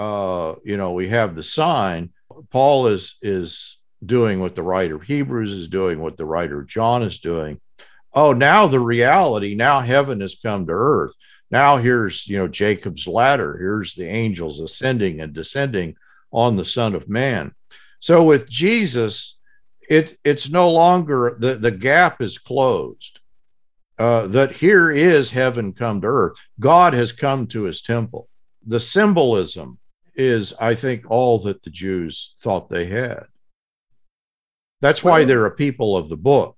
[0.00, 2.10] uh, you know, we have the sign.
[2.50, 6.68] Paul is is doing what the writer of Hebrews is doing, what the writer of
[6.68, 7.60] John is doing.
[8.14, 11.12] Oh, now the reality, now heaven has come to earth.
[11.50, 13.58] Now here's, you know, Jacob's ladder.
[13.58, 15.96] Here's the angels ascending and descending
[16.32, 17.52] on the Son of Man.
[18.00, 19.38] So with Jesus,
[19.88, 23.20] it it's no longer the, the gap is closed.
[23.98, 26.38] Uh, that here is heaven come to earth.
[26.58, 28.30] God has come to his temple.
[28.66, 29.78] The symbolism
[30.14, 33.24] is, I think, all that the Jews thought they had.
[34.80, 36.56] That's why they're a people of the book.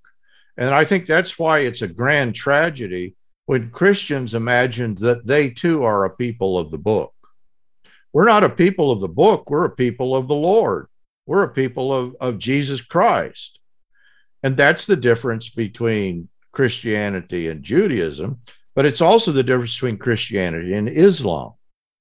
[0.57, 5.83] And I think that's why it's a grand tragedy when Christians imagined that they too
[5.83, 7.13] are a people of the book.
[8.13, 10.87] We're not a people of the book, we're a people of the Lord.
[11.27, 13.59] We're a people of, of Jesus Christ.
[14.43, 18.41] And that's the difference between Christianity and Judaism,
[18.75, 21.53] but it's also the difference between Christianity and Islam.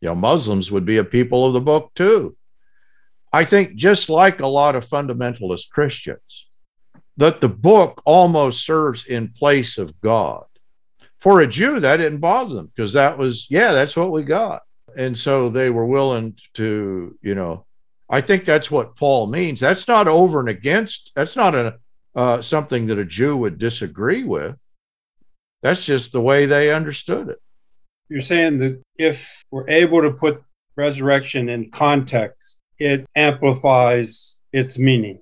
[0.02, 2.36] You know, Muslims would be a people of the book too.
[3.32, 6.48] I think just like a lot of fundamentalist Christians,
[7.18, 10.46] that the book almost serves in place of God.
[11.20, 14.64] For a Jew, that didn't bother them because that was, yeah, that's what we got.
[14.98, 17.66] And so they were willing to, you know,
[18.12, 19.62] I think that's what Paul means.
[19.62, 21.78] That's not over and against, that's not a,
[22.14, 24.58] uh, something that a Jew would disagree with.
[25.64, 27.42] That's just the way they understood it.
[28.10, 30.44] You're saying that if we're able to put
[30.76, 35.22] resurrection in context, it amplifies its meaning.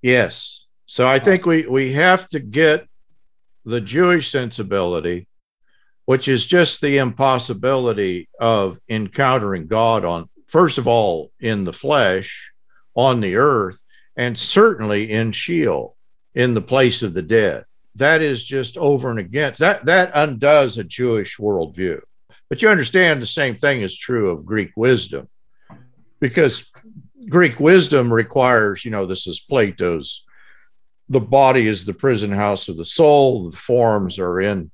[0.00, 0.64] Yes.
[0.86, 2.86] So I think we, we have to get
[3.66, 5.28] the Jewish sensibility,
[6.06, 12.50] which is just the impossibility of encountering God on, first of all, in the flesh,
[12.94, 13.82] on the earth,
[14.16, 15.96] and certainly in Sheol,
[16.34, 17.64] in the place of the dead.
[17.94, 19.84] That is just over and against that.
[19.84, 22.00] That undoes a Jewish worldview.
[22.48, 25.28] But you understand the same thing is true of Greek wisdom,
[26.18, 26.64] because
[27.28, 30.24] Greek wisdom requires, you know, this is Plato's.
[31.08, 33.50] The body is the prison house of the soul.
[33.50, 34.70] The forms are in,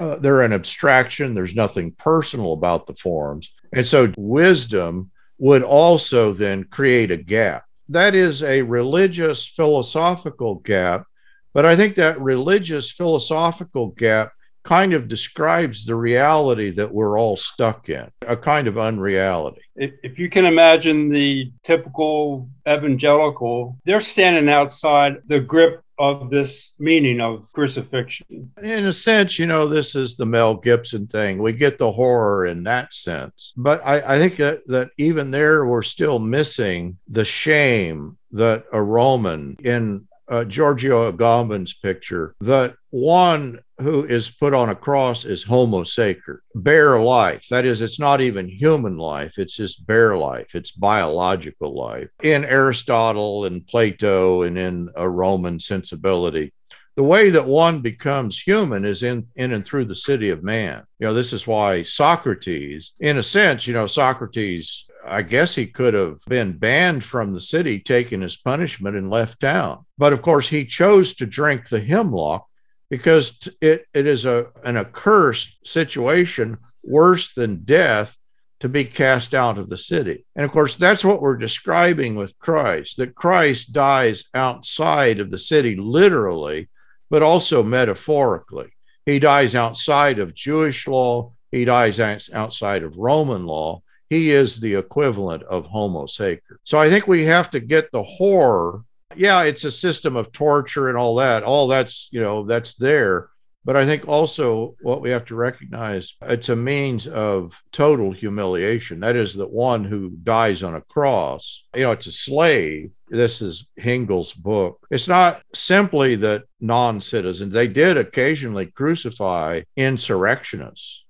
[0.00, 1.34] uh, they're an abstraction.
[1.34, 3.52] There's nothing personal about the forms.
[3.72, 11.06] And so wisdom would also then create a gap that is a religious philosophical gap.
[11.52, 14.32] But I think that religious philosophical gap
[14.64, 19.62] kind of describes the reality that we're all stuck in, a kind of unreality.
[19.76, 27.20] If you can imagine the typical evangelical, they're standing outside the grip of this meaning
[27.20, 28.50] of crucifixion.
[28.62, 31.40] In a sense, you know, this is the Mel Gibson thing.
[31.40, 33.52] We get the horror in that sense.
[33.56, 38.82] But I, I think that, that even there, we're still missing the shame that a
[38.82, 45.42] Roman in uh, Giorgio Agamben's picture that one who is put on a cross is
[45.42, 47.46] homo sacer, bare life.
[47.50, 52.08] That is, it's not even human life, it's just bare life, it's biological life.
[52.22, 56.52] In Aristotle and Plato and in a Roman sensibility,
[56.94, 60.84] the way that one becomes human is in, in and through the city of man.
[60.98, 65.66] You know, this is why Socrates, in a sense, you know, Socrates I guess he
[65.66, 69.84] could have been banned from the city, taken his punishment, and left town.
[69.98, 72.46] But of course, he chose to drink the hemlock
[72.92, 78.18] because it, it is a, an accursed situation, worse than death,
[78.60, 80.26] to be cast out of the city.
[80.36, 85.38] And of course, that's what we're describing with Christ that Christ dies outside of the
[85.38, 86.68] city, literally,
[87.08, 88.68] but also metaphorically.
[89.06, 93.80] He dies outside of Jewish law, he dies outside of Roman law
[94.12, 96.60] he is the equivalent of homo sacer.
[96.64, 98.84] So I think we have to get the horror.
[99.16, 101.42] Yeah, it's a system of torture and all that.
[101.42, 103.28] All that's, you know, that's there.
[103.64, 108.98] But I think also what we have to recognize it's a means of total humiliation.
[109.00, 112.90] That is, that one who dies on a cross, you know, it's a slave.
[113.08, 114.84] This is Hengel's book.
[114.90, 121.02] It's not simply that non citizens, they did occasionally crucify insurrectionists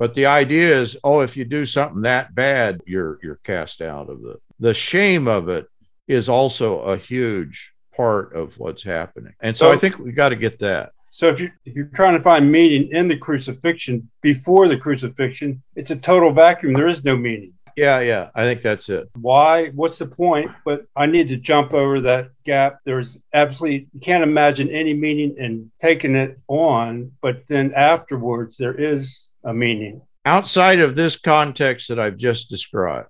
[0.00, 4.08] but the idea is, oh, if you do something that bad, you're you're cast out
[4.08, 5.66] of the the shame of it
[6.10, 9.32] is also a huge part of what's happening.
[9.40, 10.92] And so, so I think we got to get that.
[11.12, 15.62] So if you if you're trying to find meaning in the crucifixion before the crucifixion,
[15.74, 16.72] it's a total vacuum.
[16.72, 17.52] There is no meaning.
[17.76, 19.08] Yeah, yeah, I think that's it.
[19.20, 19.68] Why?
[19.70, 20.50] What's the point?
[20.64, 22.78] But I need to jump over that gap.
[22.84, 28.74] There's absolutely you can't imagine any meaning in taking it on, but then afterwards there
[28.74, 30.02] is a meaning.
[30.26, 33.08] Outside of this context that I've just described,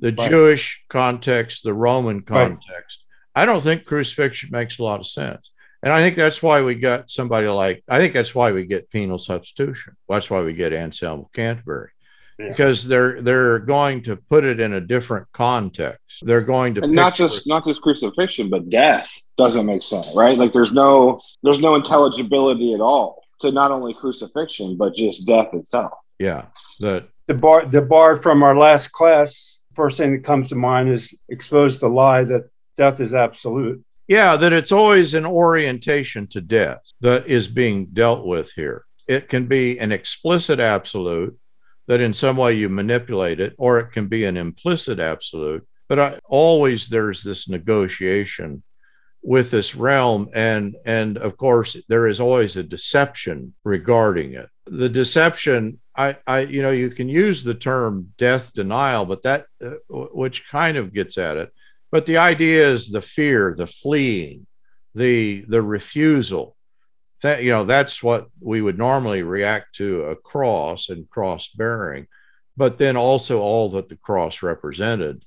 [0.00, 0.30] the right.
[0.30, 3.04] Jewish context, the Roman context,
[3.36, 3.42] right.
[3.42, 5.50] I don't think crucifixion makes a lot of sense.
[5.82, 8.90] And I think that's why we got somebody like, I think that's why we get
[8.90, 9.96] penal substitution.
[10.08, 11.90] That's why we get Anselm of Canterbury.
[12.38, 12.48] Yeah.
[12.50, 16.22] Because they're they're going to put it in a different context.
[16.22, 20.38] They're going to and not just not just crucifixion, but death doesn't make sense, right?
[20.38, 25.52] Like there's no there's no intelligibility at all to not only crucifixion but just death
[25.52, 25.92] itself.
[26.20, 26.46] Yeah,
[26.78, 29.57] the the bar the bar from our last class.
[29.78, 33.80] First thing that comes to mind is expose the lie that death is absolute.
[34.08, 38.86] Yeah, that it's always an orientation to death that is being dealt with here.
[39.06, 41.38] It can be an explicit absolute
[41.86, 45.64] that in some way you manipulate it, or it can be an implicit absolute.
[45.88, 48.64] But I, always there's this negotiation
[49.22, 54.88] with this realm and and of course there is always a deception regarding it the
[54.88, 59.74] deception i i you know you can use the term death denial but that uh,
[59.90, 61.52] which kind of gets at it
[61.90, 64.46] but the idea is the fear the fleeing
[64.94, 66.56] the the refusal
[67.22, 72.06] that you know that's what we would normally react to a cross and cross bearing
[72.56, 75.24] but then also all that the cross represented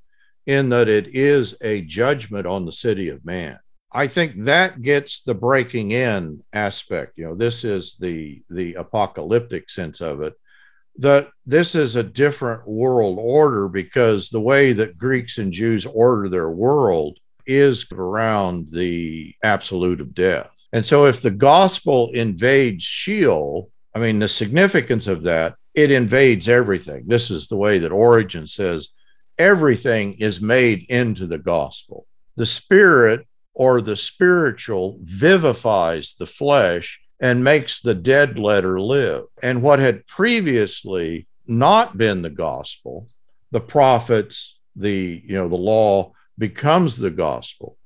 [0.48, 3.60] in that it is a judgment on the city of man
[3.94, 7.18] I think that gets the breaking in aspect.
[7.18, 10.34] You know, this is the the apocalyptic sense of it.
[10.98, 16.30] That this is a different world order because the way that Greeks and Jews order
[16.30, 20.52] their world is around the absolute of death.
[20.74, 26.48] And so if the gospel invades Sheol, I mean, the significance of that, it invades
[26.48, 27.06] everything.
[27.08, 28.90] This is the way that Origen says
[29.38, 32.06] everything is made into the gospel.
[32.36, 39.26] The spirit or the spiritual vivifies the flesh and makes the dead letter live.
[39.42, 43.08] And what had previously not been the gospel,
[43.52, 47.78] the prophets, the you know the law becomes the gospel.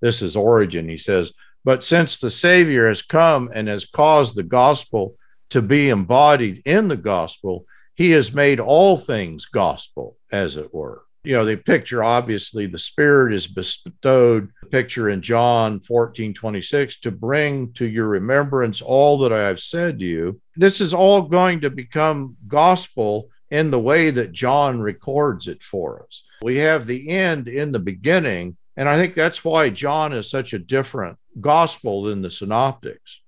[0.00, 0.88] This is Origen.
[0.88, 1.32] He says,
[1.64, 5.16] but since the Savior has come and has caused the gospel
[5.48, 7.64] to be embodied in the gospel,
[7.94, 12.78] he has made all things gospel, as it were you know, the picture obviously the
[12.78, 19.18] Spirit is bestowed, the picture in John 14 26, to bring to your remembrance all
[19.18, 20.40] that I have said to you.
[20.56, 26.02] This is all going to become gospel in the way that John records it for
[26.02, 26.22] us.
[26.42, 30.52] We have the end in the beginning, and I think that's why John is such
[30.52, 33.20] a different gospel than the synoptics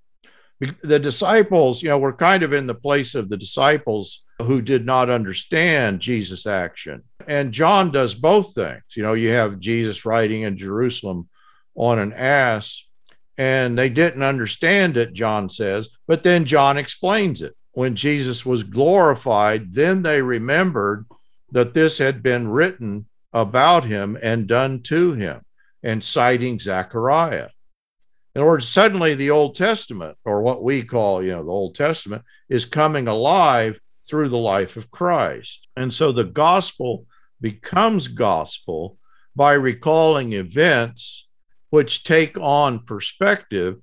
[0.83, 4.87] the disciples, you know, were kind of in the place of the disciples who did
[4.87, 7.03] not understand Jesus' action.
[7.27, 8.83] And John does both things.
[8.95, 11.29] You know, you have Jesus riding in Jerusalem
[11.75, 12.87] on an ass,
[13.37, 17.55] and they didn't understand it, John says, but then John explains it.
[17.73, 21.05] When Jesus was glorified, then they remembered
[21.51, 25.43] that this had been written about him and done to him,
[25.83, 27.49] and citing Zechariah.
[28.35, 31.75] In other words, suddenly the Old Testament, or what we call, you know, the Old
[31.75, 35.67] Testament, is coming alive through the life of Christ.
[35.77, 37.07] And so the gospel
[37.41, 38.99] becomes gospel
[39.35, 41.27] by recalling events
[41.71, 43.77] which take on perspective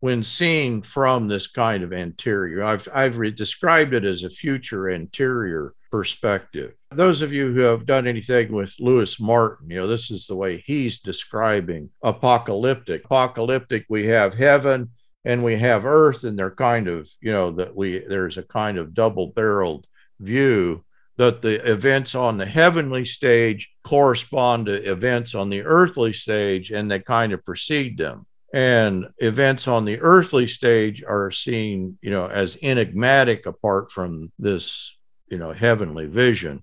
[0.00, 2.62] when seen from this kind of anterior.
[2.62, 6.74] I've, I've re- described it as a future anterior perspective.
[6.90, 10.36] Those of you who have done anything with Louis Martyn, you know, this is the
[10.36, 13.04] way he's describing apocalyptic.
[13.04, 14.90] Apocalyptic, we have heaven
[15.24, 18.78] and we have earth, and they're kind of, you know, that we there's a kind
[18.78, 19.86] of double barreled
[20.20, 20.84] view
[21.18, 26.90] that the events on the heavenly stage correspond to events on the earthly stage and
[26.90, 28.24] they kind of precede them.
[28.54, 34.96] And events on the earthly stage are seen you know as enigmatic apart from this
[35.28, 36.62] you know heavenly vision.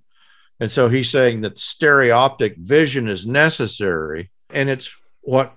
[0.59, 4.89] And so he's saying that stereoptic vision is necessary and it's
[5.21, 5.53] what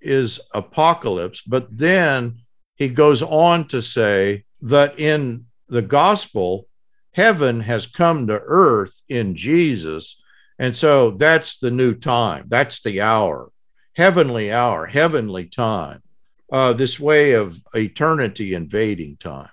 [0.00, 1.42] is apocalypse.
[1.42, 2.42] But then
[2.76, 6.68] he goes on to say that in the gospel
[7.16, 10.20] heaven has come to earth in jesus.
[10.58, 12.44] And so that's the new time.
[12.48, 13.50] That's the hour
[13.96, 16.02] heavenly hour heavenly time.
[16.52, 19.48] Uh, this way of eternity invading time.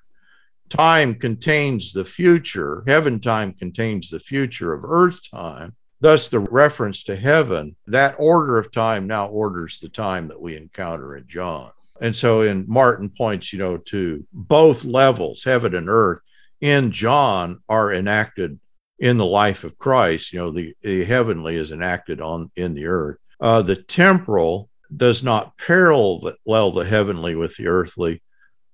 [0.70, 5.76] Time contains the future, heaven time contains the future of earth time.
[6.02, 10.58] Thus, the reference to heaven, that order of time now orders the time that we
[10.58, 11.72] encounter in John.
[12.02, 16.20] And so, in Martyn points, you know, to both levels, heaven and earth,
[16.64, 18.58] in John are enacted
[18.98, 20.32] in the life of Christ.
[20.32, 23.18] You know, the, the heavenly is enacted on in the earth.
[23.42, 28.24] Uh, the temporal does not parallel the heavenly with the earthly,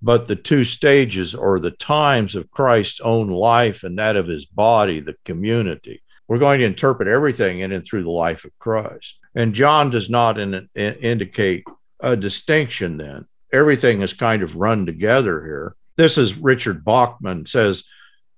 [0.04, 4.46] but the two stages or the times of Christ's own life and that of his
[4.46, 6.04] body, the community.
[6.28, 9.18] We're going to interpret everything in and through the life of Christ.
[9.34, 11.64] And John does not in, in, indicate
[12.00, 13.26] a distinction then.
[13.52, 15.76] Everything is kind of run together here.
[16.00, 17.84] This is Richard Bauckham says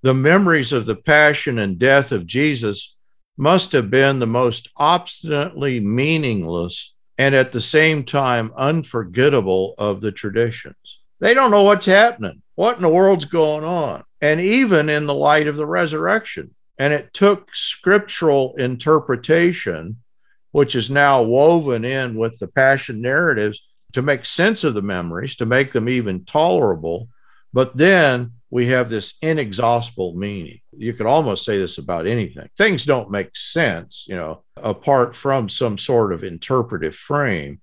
[0.02, 2.96] the memories of the passion and death of Jesus
[3.38, 10.12] must have been the most obstinately meaningless and at the same time unforgettable of the
[10.12, 10.74] traditions.
[11.20, 12.42] They don't know what's happening.
[12.56, 14.06] What in the world's going on?
[14.22, 16.56] And even in the light of the resurrection.
[16.80, 20.02] And it took scriptural interpretation,
[20.50, 23.62] which is now woven in with the passion narratives,
[23.94, 27.08] to make sense of the memories, to make them even tolerable.
[27.54, 30.60] But then we have this inexhaustible meaning.
[30.78, 32.50] You could almost say this about anything.
[32.58, 37.62] Things don't make sense, you know, apart from some sort of interpretive frame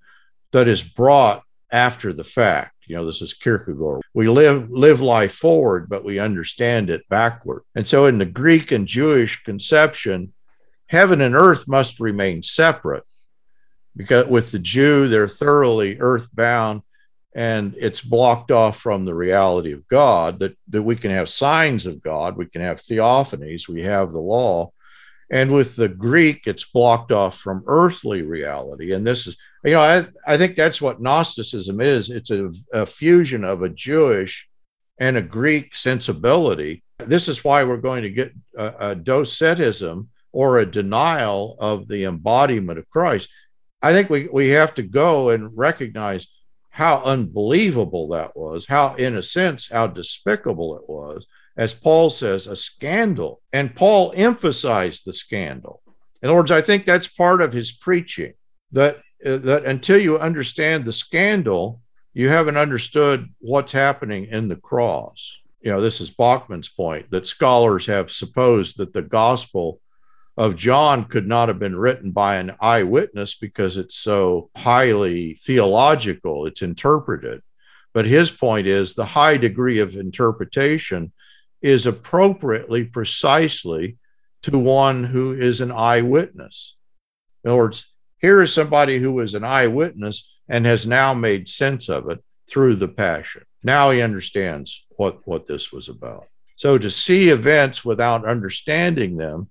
[0.53, 2.73] that is brought after the fact.
[2.87, 4.01] You know, this is Kierkegaard.
[4.15, 7.63] We live live life forward, but we understand it backward.
[7.75, 10.33] And so in the Greek and Jewish conception,
[10.87, 13.05] heaven and earth must remain separate
[13.95, 16.83] because with the Jew, they're thoroughly earthbound
[17.35, 21.87] and it's blocked off from the reality of God that, that we can have signs
[21.87, 24.73] of God, we can have theophanies, we have the law.
[25.31, 28.93] And with the Greek, it's blocked off from earthly reality.
[28.93, 32.87] And this is, you know, I, I think that's what Gnosticism is it's a, a
[32.87, 34.49] fusion of a Jewish
[34.99, 36.83] and a Greek sensibility.
[36.99, 42.05] This is why we're going to get a, a docetism or a denial of the
[42.05, 43.29] embodiment of Christ.
[43.83, 46.27] I think we, we have to go and recognize
[46.79, 51.27] how unbelievable that was, how, in a sense, how despicable it was.
[51.57, 53.43] As Paul says, a scandal.
[53.53, 55.83] And Paul emphasized the scandal.
[56.23, 58.35] In other words, I think that's part of his preaching
[58.71, 61.81] that, uh, that until you understand the scandal,
[62.15, 65.37] you haven't understood what's happening in the cross.
[65.61, 69.81] You know, this is Bauckham's point that scholars have supposed that the gospel
[70.39, 76.47] of John could not have been written by an eyewitness because it's so highly theological,
[76.47, 77.43] it's interpreted.
[77.93, 81.13] But his point is the high degree of interpretation
[81.61, 83.99] is appropriately, precisely
[84.43, 86.77] to one who is an eyewitness.
[87.43, 87.87] In other words,
[88.21, 92.77] here is somebody who was an eyewitness and has now made sense of it through
[92.77, 93.43] the passion.
[93.65, 96.29] Now he understands what, what this was about.
[96.55, 99.51] So to see events without understanding them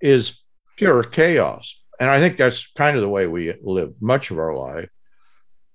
[0.00, 0.40] is
[0.76, 1.82] pure chaos.
[1.98, 4.88] And I think that's kind of the way we live much of our life.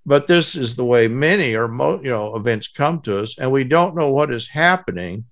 [0.06, 3.52] But this is the way many or mo- you know events come to us, and
[3.52, 5.26] we don't know what is happening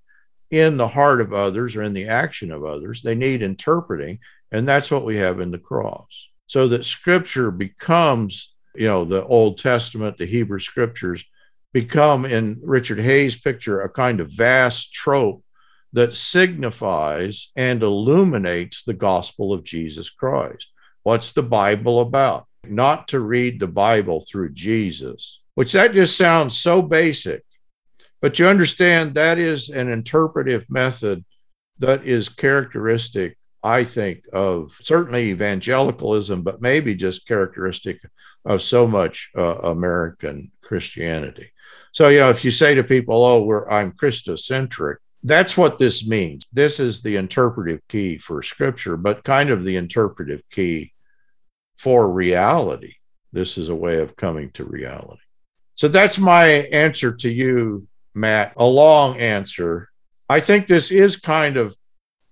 [0.50, 3.02] in the heart of others or in the action of others.
[3.02, 4.18] They need interpreting,
[4.52, 6.28] and that's what we have in the cross.
[6.46, 11.24] So that Scripture becomes, you know, the Old Testament, the Hebrew Scriptures
[11.72, 15.42] become, in Richard Hays' picture, a kind of vast trope
[15.94, 20.70] that signifies and illuminates the gospel of Jesus Christ.
[21.04, 22.46] What's the Bible about?
[22.66, 27.44] Not to read the Bible through Jesus, which that just sounds so basic.
[28.20, 31.24] But you understand that is an interpretive method
[31.78, 38.00] that is characteristic, I think, of certainly evangelicalism, but maybe just characteristic
[38.44, 41.52] of so much uh, American Christianity.
[41.92, 46.06] So, you know, if you say to people, oh, we're, I'm Christocentric, that's what this
[46.06, 46.44] means.
[46.52, 50.92] This is the interpretive key for scripture, but kind of the interpretive key
[51.78, 52.94] for reality.
[53.32, 55.22] This is a way of coming to reality.
[55.74, 58.52] So that's my answer to you, Matt.
[58.58, 59.88] A long answer.
[60.28, 61.74] I think this is kind of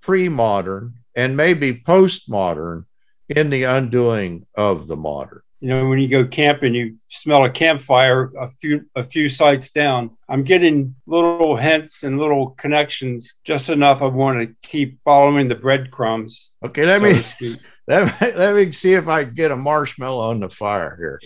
[0.01, 2.87] pre modern and maybe post-modern
[3.29, 7.51] in the undoing of the modern you know when you go camping you smell a
[7.51, 10.11] campfire a few a few sites down.
[10.29, 15.55] I'm getting little hints and little connections just enough i want to keep following the
[15.55, 17.57] breadcrumbs okay let so me
[17.89, 21.21] let me let me see if i can get a marshmallow on the fire here.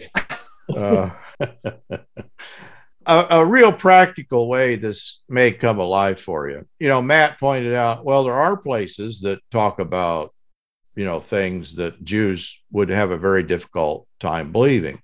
[0.68, 1.11] Uh,
[3.07, 6.66] a, a real practical way this may come alive for you.
[6.78, 10.34] You know matt pointed out well there are places that talk about
[10.97, 15.01] you know things that Jews would have a very difficult time believing.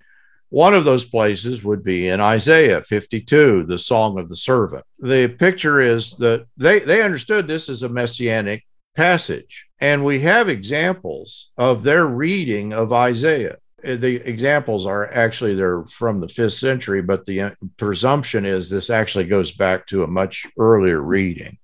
[0.49, 4.85] One of those places would be in Isaiah 52, the Song of the Servant.
[4.99, 8.63] The picture is that they, they understood this as a messianic
[8.95, 9.65] passage.
[9.79, 13.57] And we have examples of their reading of Isaiah.
[13.83, 18.89] The examples are actually they're from the fifth century, but the uh, presumption is this
[18.89, 21.57] actually goes back to a much earlier reading.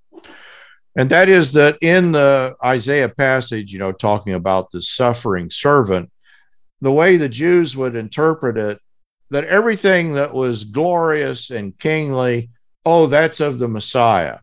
[1.00, 6.12] And that is that in the Isaiah passage, you know, talking about the suffering servant,
[6.82, 8.82] the way the Jews would interpret it,
[9.30, 12.50] that everything that was glorious and kingly,
[12.86, 14.39] oh, that's of the Messiah.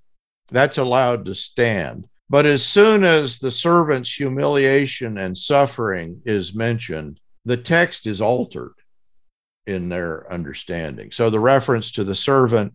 [0.48, 2.08] That's allowed to stand.
[2.30, 8.72] But as soon as the servant's humiliation and suffering is mentioned, the text is altered
[9.66, 11.12] in their understanding.
[11.12, 12.72] So the reference to the servant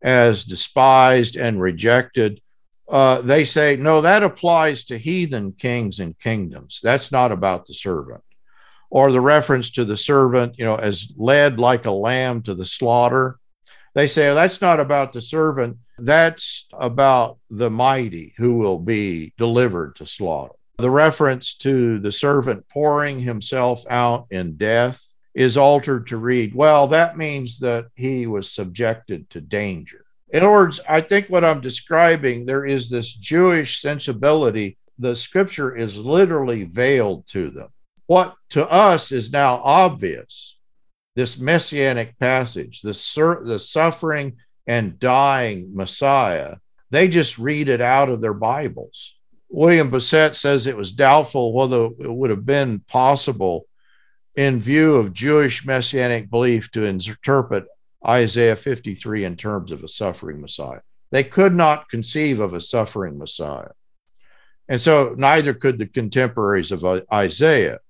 [0.00, 2.40] as despised and rejected
[2.90, 6.80] uh, they say, no, that applies to heathen kings and kingdoms.
[6.82, 8.22] That's not about the servant.
[8.90, 12.66] Or the reference to the servant, you know, as led like a lamb to the
[12.66, 13.38] slaughter.
[13.94, 15.78] They say, oh, that's not about the servant.
[15.98, 20.54] That's about the mighty who will be delivered to slaughter.
[20.78, 26.88] The reference to the servant pouring himself out in death is altered to read, well,
[26.88, 29.99] that means that he was subjected to danger.
[30.32, 34.78] In other words, I think what I'm describing, there is this Jewish sensibility.
[34.98, 37.68] The scripture is literally veiled to them.
[38.06, 40.56] What to us is now obvious.
[41.16, 46.56] this messianic passage, the, sur- the suffering and dying Messiah,
[46.90, 49.16] they just read it out of their Bibles.
[49.48, 53.66] William Bousset says it was doubtful whether it would have been possible
[54.36, 57.64] in view of Jewish messianic belief to interpret
[58.06, 60.80] Isaiah 53 in terms of a suffering Messiah.
[61.10, 63.72] They could not conceive of a suffering Messiah.
[64.68, 67.80] And so neither could the contemporaries of Isaiah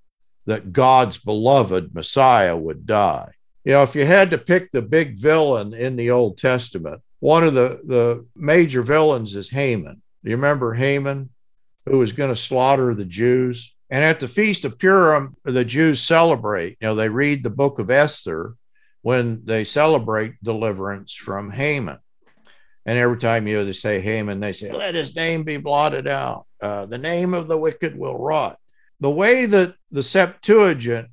[0.46, 3.32] that God's beloved Messiah would die.
[3.64, 7.44] You know, if you had to pick the big villain in the Old Testament, one
[7.44, 10.00] of the, the major villains is Haman.
[10.24, 11.28] Do you remember Haman,
[11.84, 13.74] who was going to slaughter the Jews?
[13.90, 16.78] And at the Feast of Purim, the Jews celebrate.
[16.80, 18.54] You know, they read the book of Esther
[19.02, 21.98] when they celebrate deliverance from Haman.
[22.86, 26.06] And every time you know, they say Haman, they say, let his name be blotted
[26.06, 26.46] out.
[26.60, 28.58] Uh, the name of the wicked will rot.
[29.00, 31.08] The way that the Septuagint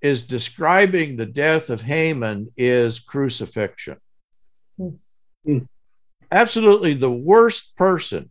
[0.00, 3.96] is describing the death of Haman is crucifixion.
[4.78, 5.58] Mm-hmm.
[6.32, 8.30] Absolutely the worst person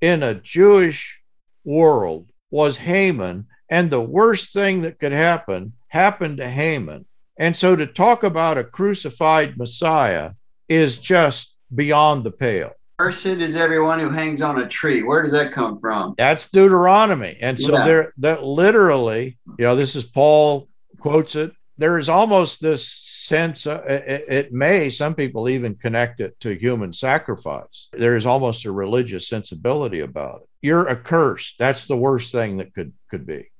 [0.00, 1.20] in a Jewish
[1.64, 7.06] world was Haman, and the worst thing that could happen happened to Haman.
[7.38, 10.32] And so to talk about a crucified Messiah
[10.68, 12.72] is just beyond the pale.
[12.98, 15.02] Cursed is everyone who hangs on a tree.
[15.02, 16.14] Where does that come from?
[16.18, 17.36] That's Deuteronomy.
[17.40, 17.84] And so yeah.
[17.84, 20.68] there that literally, you know, this is Paul
[21.00, 21.52] quotes it.
[21.78, 26.54] There is almost this sense, uh, it, it, may, some people even connect it to
[26.54, 27.88] human sacrifice.
[27.92, 30.48] There is almost a religious sensibility about it.
[30.60, 31.56] You're accursed.
[31.58, 33.50] That's the worst thing that could, could be.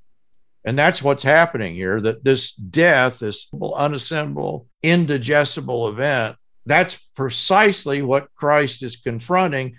[0.64, 6.36] And that's what's happening here that this death, this unassemblable, indigestible event,
[6.66, 9.76] that's precisely what Christ is confronting,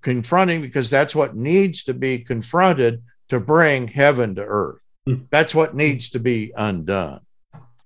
[0.00, 4.80] confronting because that's what needs to be confronted to bring heaven to earth.
[5.06, 5.22] Hmm.
[5.30, 7.20] That's what needs to be undone.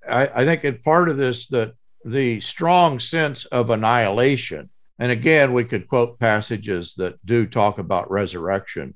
[0.09, 1.75] I, I think it's part of this that
[2.05, 8.11] the strong sense of annihilation, and again, we could quote passages that do talk about
[8.11, 8.95] resurrection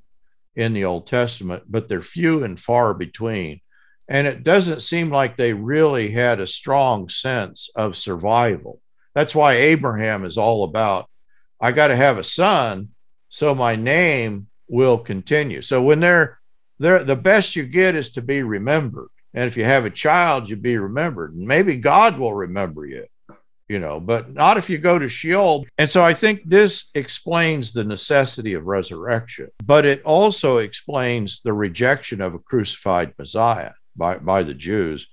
[0.55, 3.61] in the Old Testament, but they're few and far between.
[4.09, 8.81] And it doesn't seem like they really had a strong sense of survival.
[9.15, 11.09] That's why Abraham is all about
[11.63, 12.89] I got to have a son
[13.29, 15.61] so my name will continue.
[15.61, 16.39] So when they're
[16.77, 19.07] there, the best you get is to be remembered.
[19.33, 21.33] And if you have a child, you be remembered.
[21.33, 23.05] And maybe God will remember you,
[23.67, 25.65] you know, but not if you go to Sheol.
[25.77, 31.53] And so I think this explains the necessity of resurrection, but it also explains the
[31.53, 35.07] rejection of a crucified Messiah by, by the Jews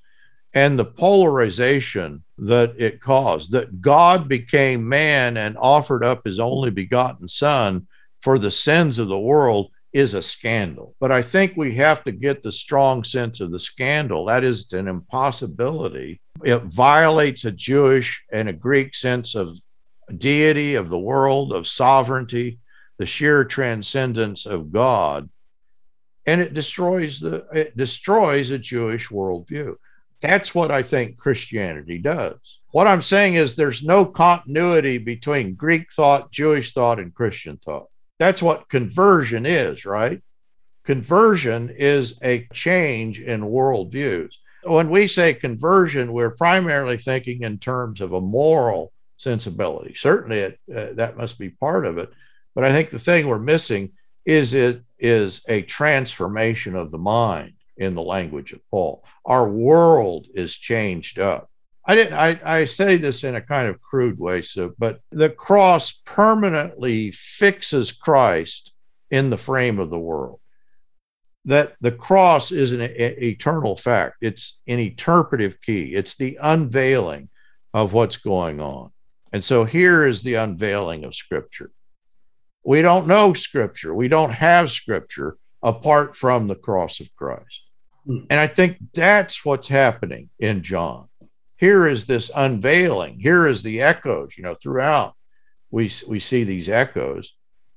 [0.55, 6.71] and the polarization that it caused that God became man and offered up his only
[6.71, 7.87] begotten son
[8.21, 10.95] for the sins of the world is a scandal.
[11.01, 14.27] But I think we have to get the strong sense of the scandal.
[14.27, 16.21] That is an impossibility.
[16.45, 19.59] It violates a Jewish and a Greek sense of
[20.17, 22.59] deity, of the world, of sovereignty,
[22.99, 25.29] the sheer transcendence of God.
[26.27, 29.77] And it destroys the it destroys a Jewish worldview.
[30.21, 32.37] That's what I think Christianity does.
[32.73, 37.89] What I'm saying is there's no continuity between Greek thought, Jewish thought, and Christian thought.
[38.21, 40.21] That's what conversion is, right?
[40.85, 44.35] Conversion is a change in worldviews.
[44.63, 49.95] When we say conversion, we're primarily thinking in terms of a moral sensibility.
[49.95, 52.11] Certainly, it, uh, that must be part of it.
[52.55, 53.93] But I think the thing we're missing
[54.27, 59.03] is it is a transformation of the mind in the language of Paul.
[59.25, 61.51] Our world is changed up.
[61.87, 65.31] I didn't I, I say this in a kind of crude way, so but the
[65.31, 68.73] cross permanently fixes Christ
[69.11, 70.41] in the frame of the world.
[71.47, 74.17] That the cross is an a, eternal fact.
[74.21, 75.95] It's an interpretive key.
[75.95, 77.31] It's the unveiling
[77.73, 78.91] of what's going on.
[79.33, 81.71] And so here is the unveiling of Scripture.
[82.63, 83.95] We don't know Scripture.
[83.95, 87.65] We don't have Scripture apart from the cross of Christ.
[88.05, 88.25] Hmm.
[88.29, 91.09] And I think that's what's happening in John
[91.61, 93.21] here is this unveiling.
[93.21, 95.15] Here is the echoes you know throughout
[95.71, 97.35] we we see these echoes.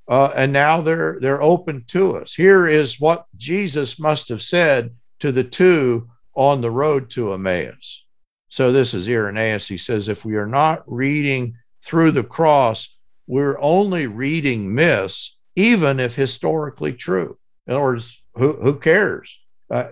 [0.08, 2.34] Uh, and now they're they're open to us.
[2.34, 8.04] Here is what jesus must have said to the two on the road to emmaus.
[8.50, 9.68] So this is irenaeus.
[9.68, 12.90] He says if we are not reading through the cross
[13.28, 17.38] we're only reading myths even if historically true.
[17.68, 19.40] In other words who, who cares?
[19.70, 19.88] Uh,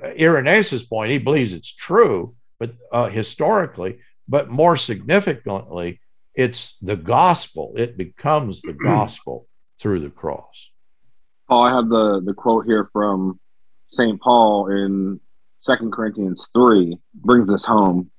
[0.89, 3.97] point he believes it's true but uh, historically,
[4.27, 5.99] but more significantly,
[6.35, 7.73] it's the gospel.
[7.75, 9.47] It becomes the gospel
[9.79, 10.69] through the cross.
[11.49, 13.39] Paul, I have the the quote here from
[13.89, 14.21] St.
[14.21, 15.19] Paul in
[15.59, 18.11] Second Corinthians 3 brings this home.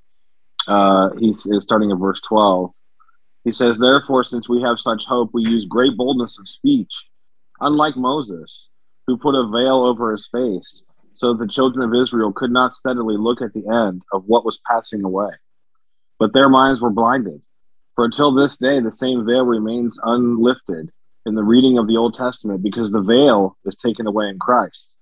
[0.67, 2.73] Uh, he's starting at verse 12.
[3.45, 6.93] He says, Therefore, since we have such hope, we use great boldness of speech,
[7.61, 8.71] unlike Moses,
[9.07, 10.83] who put a veil over his face,
[11.15, 14.59] so the children of Israel could not steadily look at the end of what was
[14.67, 15.31] passing away.
[16.19, 17.43] But their minds were blinded.
[17.95, 20.91] For until this day, the same veil remains unlifted
[21.27, 24.95] in the reading of the Old Testament because the veil is taken away in Christ.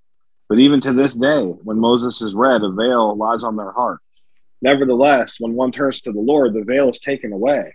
[0.49, 4.01] But even to this day, when Moses is read, a veil lies on their heart.
[4.61, 7.75] Nevertheless, when one turns to the Lord, the veil is taken away.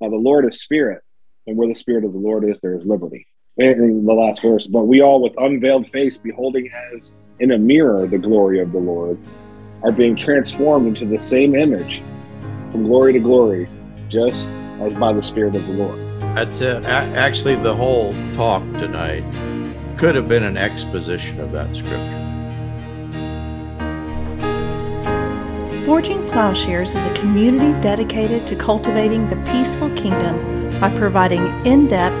[0.00, 1.02] Now, the Lord is spirit,
[1.46, 3.26] and where the spirit of the Lord is, there is liberty.
[3.58, 8.06] In the last verse, but we all with unveiled face, beholding as in a mirror
[8.06, 9.18] the glory of the Lord,
[9.82, 12.02] are being transformed into the same image
[12.70, 13.66] from glory to glory,
[14.10, 15.98] just as by the Spirit of the Lord.
[16.36, 16.84] That's it.
[16.84, 19.24] A- actually, the whole talk tonight
[19.96, 22.22] could have been an exposition of that scripture.
[25.86, 32.20] Forging Plowshares is a community dedicated to cultivating the peaceful kingdom by providing in depth,